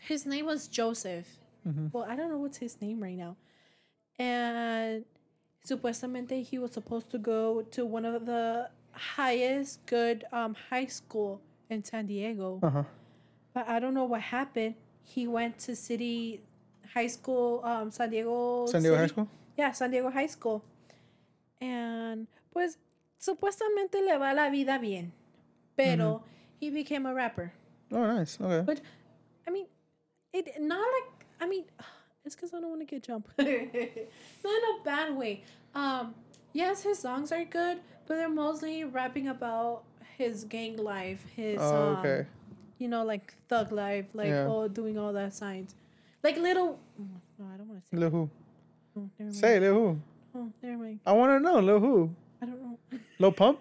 [0.00, 1.26] his name was Joseph.
[1.66, 1.92] Mhm.
[1.92, 3.36] Well, I don't know what's his name right now.
[4.18, 5.04] And
[5.66, 11.40] supuestamente he was supposed to go to one of the highest good um high school
[11.68, 12.60] in San Diego.
[12.62, 12.82] Uh huh.
[13.54, 14.74] But I don't know what happened.
[15.02, 16.42] He went to city
[16.92, 18.66] high school, um, San Diego.
[18.66, 19.28] San Diego High School.
[19.56, 20.62] Yeah, San Diego High School.
[21.60, 22.76] And pues
[23.24, 25.12] supuestamente le va la vida bien.
[25.76, 26.22] Pero
[26.60, 27.52] he became a rapper.
[27.90, 28.38] Oh, nice.
[28.40, 28.62] Okay.
[28.64, 28.80] But
[29.46, 29.66] I mean,
[30.32, 31.64] it not like I mean,
[32.24, 33.30] it's because I don't want to get jumped.
[33.38, 33.68] not in
[34.44, 35.42] a bad way.
[35.74, 36.14] Um,
[36.52, 39.84] yes, his songs are good, but they're mostly rapping about
[40.16, 42.26] his gang life, his Oh, um,
[42.78, 44.46] you know, like thug life, like Yeah.
[44.48, 45.74] oh, doing all that signs,
[46.22, 46.78] like little.
[46.98, 47.96] No, I don't want to say.
[47.96, 48.30] Lil who?
[48.96, 49.10] Oh.
[49.30, 50.00] Say Lil who?
[50.36, 51.00] Oh, never mind.
[51.04, 52.14] I want to know Lil who?
[52.90, 53.00] I don't know.
[53.18, 53.58] Lil Pump?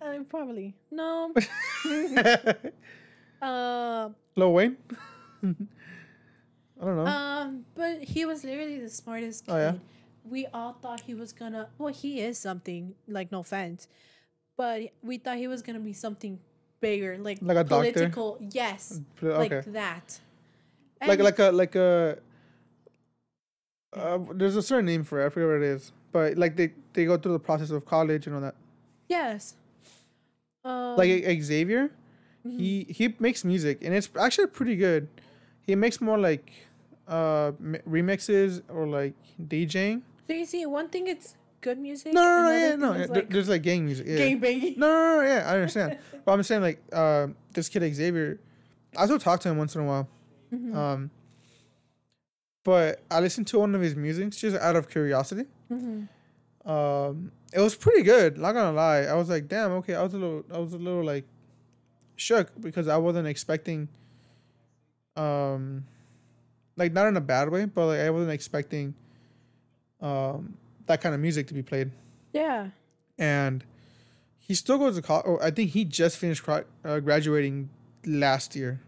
[0.00, 1.32] Uh, probably no.
[3.42, 4.76] uh, Lil Wayne?
[5.42, 7.06] I don't know.
[7.06, 9.52] um, but he was literally the smartest kid.
[9.52, 9.74] Oh, yeah?
[10.28, 11.68] We all thought he was gonna.
[11.78, 12.94] Well, he is something.
[13.08, 13.88] Like no offense,
[14.56, 16.38] but we thought he was gonna be something
[16.80, 17.92] bigger, like Like a doctor?
[17.92, 18.38] political.
[18.50, 19.56] Yes, Pl- okay.
[19.56, 20.20] like that.
[21.06, 22.18] like like a like a
[23.94, 25.26] uh, there's a certain name for it.
[25.26, 25.92] I forget what it is.
[26.12, 28.54] But like they they go through the process of college and all that.
[29.08, 29.54] yes.
[30.64, 31.90] Um, Like Xavier,
[32.46, 32.58] mhm.
[32.58, 35.06] he he makes music and it's actually pretty good.
[35.62, 36.50] He makes more like
[37.06, 40.02] uh m- remixes or like DJing.
[40.26, 42.14] So you see, one thing it's good music.
[42.14, 42.92] No, no, no, yeah, no.
[42.94, 44.06] there- like, there's like gang music.
[44.08, 44.16] Yeah.
[44.18, 44.74] gang banging.
[44.78, 45.98] No, no, no, no, yeah, I understand.
[46.24, 48.40] but I'm saying like uh, this kid Xavier,
[48.96, 50.08] I still talk to him once in a while.
[50.52, 50.74] Mhm.
[50.74, 51.10] Um,
[52.66, 55.44] but I listened to one of his music just out of curiosity.
[55.70, 56.08] Mhm.
[56.64, 58.38] Um, it was pretty good.
[58.38, 59.94] Not gonna lie, I was like, damn, okay.
[59.94, 61.24] I was a little, I was a little like
[62.16, 63.86] shook because I wasn't expecting,
[65.14, 65.84] um,
[66.76, 68.94] like not in a bad way, but like I wasn't expecting,
[70.00, 70.56] um,
[70.86, 71.92] that kind of music to be played.
[72.32, 72.70] Yeah.
[73.16, 73.64] And
[74.40, 75.24] he still goes to college.
[75.28, 77.70] Oh, I think he just finished uh, graduating
[78.04, 78.80] last year.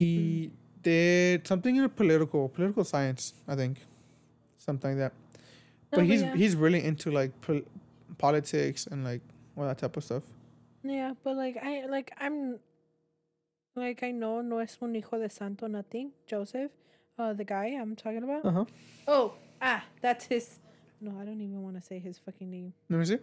[0.00, 0.50] He
[0.86, 3.78] did something in political political science, I think,
[4.56, 5.12] something like that.
[5.90, 6.36] But he's yeah.
[6.36, 7.66] he's really into like pol-
[8.18, 9.20] politics and like
[9.56, 10.22] all that type of stuff.
[10.84, 12.60] Yeah, but like I like I'm
[13.74, 16.70] like I know no es un hijo de santo nothing, Joseph,
[17.18, 18.44] uh the guy I'm talking about.
[18.44, 18.64] Uh huh.
[19.08, 20.60] Oh, ah, that's his
[21.00, 22.72] No, I don't even want to say his fucking name.
[22.88, 23.18] Let me see.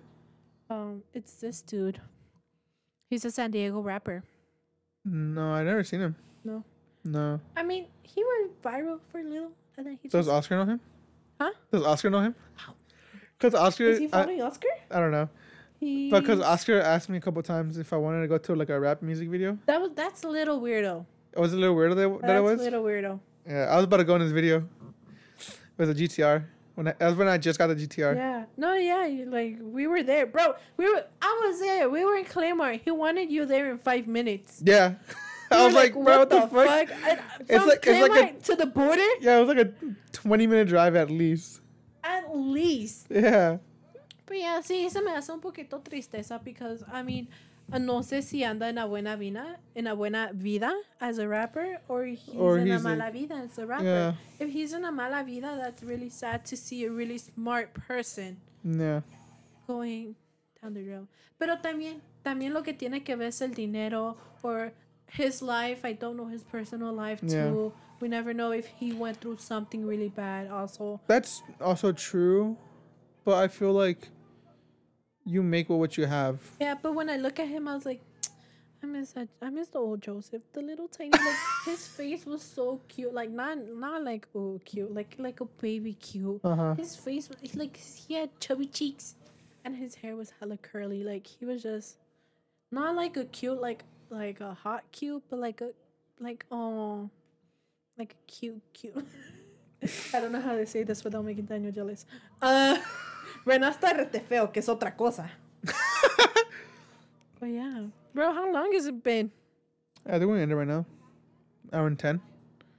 [0.69, 2.01] Um it's this dude.
[3.09, 4.23] He's a San Diego rapper.
[5.05, 6.15] No, I never seen him.
[6.43, 6.63] No.
[7.03, 7.39] No.
[7.55, 10.65] I mean, he went viral for a little and then he Does just Oscar know
[10.65, 10.79] him?
[11.39, 11.51] Huh?
[11.71, 12.35] Does Oscar know him?
[13.37, 14.67] Because Oscar, Is he I, following Oscar?
[14.89, 15.29] I don't know.
[15.79, 18.69] He Because Oscar asked me a couple times if I wanted to go to like
[18.69, 19.57] a rap music video.
[19.65, 21.05] That was that's a little weirdo.
[21.35, 22.61] Oh, it was a little weird that, that That's it was.
[22.61, 23.19] a little weirdo.
[23.47, 24.63] Yeah, I was about to go in his video.
[25.75, 26.45] With a GTR.
[26.75, 28.15] When I, that was when I just got the GTR.
[28.15, 28.45] Yeah.
[28.57, 30.55] No, yeah, you, like we were there, bro.
[30.77, 31.03] We were.
[31.21, 31.89] I was there.
[31.89, 32.73] We were in Claymore.
[32.73, 34.61] He wanted you there in five minutes.
[34.63, 34.93] Yeah.
[35.53, 36.89] I was like, bro, what the fuck?
[37.07, 37.19] And
[37.49, 39.73] It's like- it's like a- to the border, Yeah, it was like a
[40.11, 41.61] 20 minute drive at least.
[42.03, 43.07] at least.
[43.09, 43.57] Yeah.
[44.25, 47.27] But yeah, sí, se me hace un poquito tristeza because I mean,
[47.69, 51.79] no sé si anda en la buena vida, en la buena vida as a rapper,
[51.87, 53.83] or he's Or in a he's, like- mala vida as a rapper.
[53.85, 54.13] Yeah.
[54.39, 58.37] If he's in a mala vida, that's really sad to see a really smart person
[58.63, 59.01] Yeah.
[59.67, 60.15] going
[60.61, 61.07] down the road.
[61.37, 64.71] Pero también, también lo que tiene que ver es el dinero or
[65.07, 65.85] his life.
[65.85, 67.49] I don't know his personal life Yeah.
[67.49, 67.73] too.
[67.99, 70.99] We never know if he went through something really bad also.
[71.07, 72.57] That's also true.
[73.23, 74.09] But I feel like
[75.25, 76.39] you make with what you have.
[76.59, 78.01] Yeah, but when I look at him, I was like,
[78.83, 79.29] I miss that.
[79.41, 81.11] I miss the old Joseph, the little tiny.
[81.11, 81.35] Like
[81.65, 85.93] his face was so cute, like not not like oh cute, like like a baby
[85.93, 86.41] cute.
[86.43, 86.75] Uh huh.
[86.75, 89.15] His face was like he had chubby cheeks.
[89.65, 91.05] and his hair was hella curly.
[91.05, 91.95] Like he was just
[92.69, 95.69] not like a cute, like like a hot cute, but like a
[96.19, 97.09] like oh,
[97.97, 98.95] like a cute cute.
[100.13, 102.05] I don't know how to say this without making Daniel jealous.
[102.41, 102.77] Uh,
[103.45, 105.29] bueno, hasta rete feo, que es otra cosa.
[107.39, 107.81] but yeah,
[108.13, 109.31] bro, how long has it been?
[110.05, 110.85] I think we're gonna end it right now.
[111.73, 112.21] Hour and ten.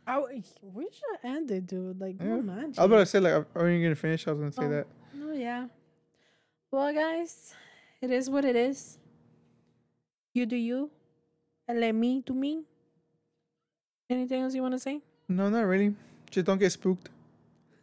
[0.07, 0.29] Oh,
[0.63, 1.99] we should end it, dude.
[2.01, 2.37] Like, Yeah.
[2.37, 2.65] no man.
[2.65, 4.27] I was about to say like, are you gonna finish?
[4.29, 4.69] I was gonna say Oh.
[4.71, 4.87] that.
[5.23, 5.67] Oh yeah.
[6.71, 7.55] Well, guys,
[8.03, 8.99] it is what it is.
[10.35, 10.91] You do you.
[11.67, 12.65] And let me do me.
[14.11, 15.01] Anything else you want to say?
[15.29, 15.95] No, not really.
[16.31, 17.09] Just don't get spooked.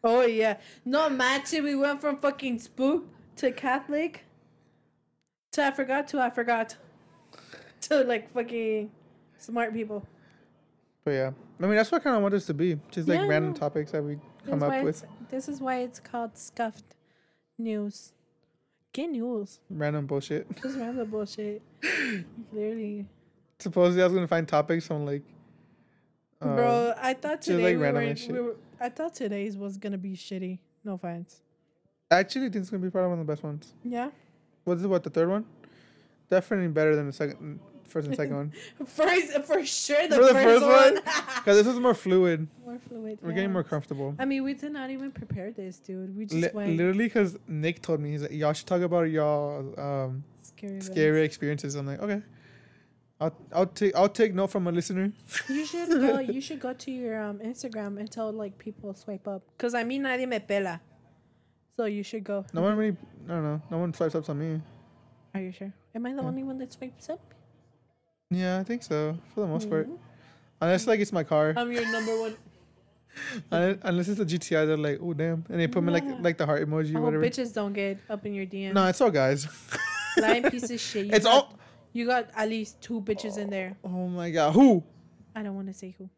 [0.03, 0.57] Oh yeah.
[0.85, 1.63] No matching.
[1.63, 3.05] We went from fucking spook
[3.37, 4.25] to Catholic
[5.51, 6.75] to I forgot to I forgot
[7.81, 8.91] to like fucking
[9.37, 10.05] smart people.
[11.03, 12.79] But yeah, I mean that's what I kind of want us to be.
[12.91, 14.17] Just like Yeah, random topics that we
[14.47, 15.03] come That's up with.
[15.29, 16.95] This is why it's called scuffed
[17.57, 18.13] news.
[18.93, 19.59] Get news.
[19.69, 20.61] Random bullshit.
[20.61, 21.61] Just random bullshit.
[22.51, 23.05] Clearly.
[23.61, 25.23] Supposedly I was gonna find topics on like.
[26.41, 28.55] uh, Bro, I thought today like, we, were, we were.
[28.79, 30.59] I thought today's was gonna be shitty.
[30.83, 31.41] No offense.
[32.09, 33.73] I actually think it's gonna be probably one of the best ones.
[33.83, 34.09] Yeah.
[34.63, 34.87] What is it?
[34.87, 35.45] What the third one?
[36.29, 38.53] Definitely better than the second, first and second one.
[38.85, 40.95] First, for sure, the, For the first, first one.
[41.35, 42.47] Because this is more fluid.
[42.65, 43.19] more fluid.
[43.21, 43.35] We're yeah.
[43.35, 44.15] getting more comfortable.
[44.17, 46.17] I mean, we did not even prepare this, dude.
[46.17, 49.03] We just Li- went literally, because Nick told me he's like, y'all should talk about
[49.03, 50.71] y'all um, scary.
[50.73, 50.85] events.
[50.87, 51.75] scary experiences.
[51.75, 52.21] I'm like, okay.
[53.21, 55.13] I'll I'll take I'll take note from a listener.
[55.47, 56.19] You should go.
[56.19, 59.43] You should go to your um Instagram and tell like people swipe up.
[59.59, 60.81] Cause I mean, nadie me pela.
[61.77, 62.43] So you should go.
[62.53, 63.61] No one really, I don't know.
[63.69, 64.59] No one swipes up on me.
[65.35, 65.71] Are you sure?
[65.95, 66.27] Am I the Yeah.
[66.27, 67.21] only one that swipes up?
[68.31, 69.87] Yeah, I think so for the most part.
[69.87, 69.97] Mhm.
[70.59, 71.53] Unless like it's my car.
[71.55, 72.35] I'm your number one.
[73.51, 76.45] Unless, it's a GTI, they're like, oh damn, and they put me like like the
[76.45, 77.23] heart emoji, hope whatever.
[77.23, 78.73] bitches don't get up in your DM.
[78.73, 79.47] No, it's all guys.
[80.17, 81.05] Lying piece of shit.
[81.07, 81.57] You It's all.
[81.93, 83.75] You got at least two bitches in there.
[83.83, 84.83] Oh my god, who?
[85.35, 86.09] I don't want to say who.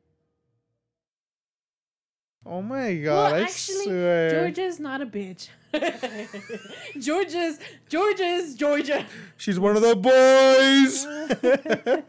[2.45, 4.29] Oh my god, I actually, swear.
[4.31, 5.47] Georgia's not a bitch.
[6.99, 9.05] Georgia's Georgia's Georgia.
[9.37, 11.05] She's one of the boys.
[11.05, 12.01] Uh,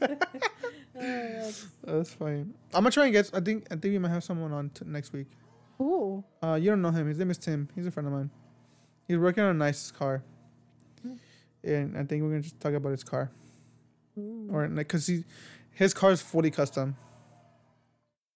[1.85, 2.41] that's- funny.
[2.41, 3.31] I'm gonna try and get.
[3.33, 3.67] I think.
[3.71, 5.29] I think we might have someone on t- next week.
[5.81, 6.25] Ooh.
[6.43, 7.07] Uh, you don't know him.
[7.09, 7.69] His name is Tim.
[7.75, 8.31] He's a friend of mine.
[9.07, 10.23] He's working on a nice car,
[11.03, 11.15] Hmm.
[11.63, 13.31] and I think we're gonna just talk about his car.
[14.17, 15.25] Or like, cause he,
[15.73, 16.97] his car is fully custom.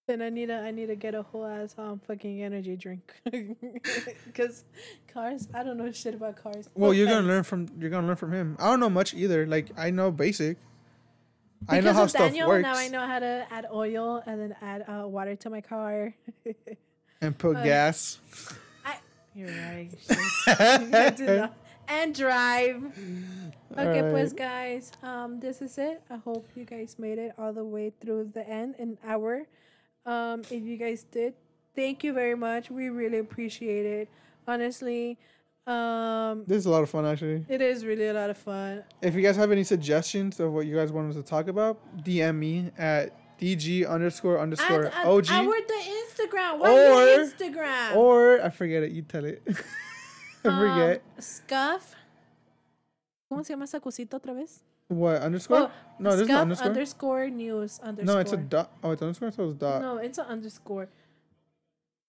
[0.06, 3.12] Then I need to I need to get a whole ass um fucking energy drink.
[4.34, 4.64] Cause
[5.12, 6.66] cars, I don't know shit about cars.
[6.74, 8.56] Well, No you're gonna learn from you're gonna learn from him.
[8.58, 9.46] I don't know much either.
[9.46, 10.56] Like I know basic.
[11.68, 14.40] I know Because how stuff Daniel, works Now I know how to add oil and
[14.40, 16.14] then add uh, water to my car.
[17.20, 18.18] and put Uh, gas.
[18.86, 18.96] I,
[19.34, 19.90] you're right.
[20.46, 21.56] I did not-
[21.88, 22.82] and drive.
[23.76, 26.02] Okay, pues guys, um, this is it.
[26.10, 29.46] I hope you guys made it all the way through the end, an hour.
[30.06, 31.34] Um, if you guys did,
[31.76, 32.70] thank you very much.
[32.70, 34.08] We really appreciate it.
[34.46, 35.18] Honestly,
[35.66, 37.44] um, This is a lot of fun actually.
[37.48, 38.82] it is really a lot of fun.
[39.02, 41.78] If you guys have any suggestions of what you guys want us to talk about,
[42.02, 45.30] DM me at DG underscore underscore And, and OG.
[45.30, 46.58] our the Instagram.
[46.58, 47.96] What Or- is Instagram?
[47.96, 48.92] Or I forget it.
[48.92, 49.42] You tell it.
[50.44, 51.02] I Um, forget.
[51.18, 51.94] Scuff.
[53.30, 54.62] ¿Cómo se llama esa cosita otra vez?
[54.88, 55.58] What underscore?
[55.64, 56.68] Oh, no, there's no underscore.
[56.68, 58.14] underscore news underscore.
[58.14, 58.70] no, it's a dot.
[58.82, 59.30] Oh, it's underscore.
[59.32, 59.82] So it's dot.
[59.82, 60.88] No, it's an underscore.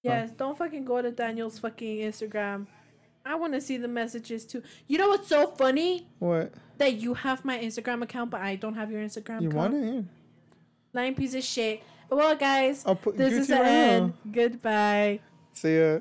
[0.02, 2.68] Yes, don't fucking go to Daniel's fucking Instagram.
[3.26, 4.64] I want to see the messages too.
[4.88, 6.08] You know what's so funny?
[6.20, 6.54] What?
[6.78, 9.74] That you have my Instagram account, but I don't have your Instagram You account.
[9.74, 9.94] want it?
[9.96, 10.02] Yeah.
[10.94, 11.84] Lying piece of shit.
[12.10, 13.18] Well, guys, I'll put.
[13.18, 13.78] this is the you right now.
[13.92, 14.14] end.
[14.32, 15.20] Goodbye.
[15.52, 16.00] See ya.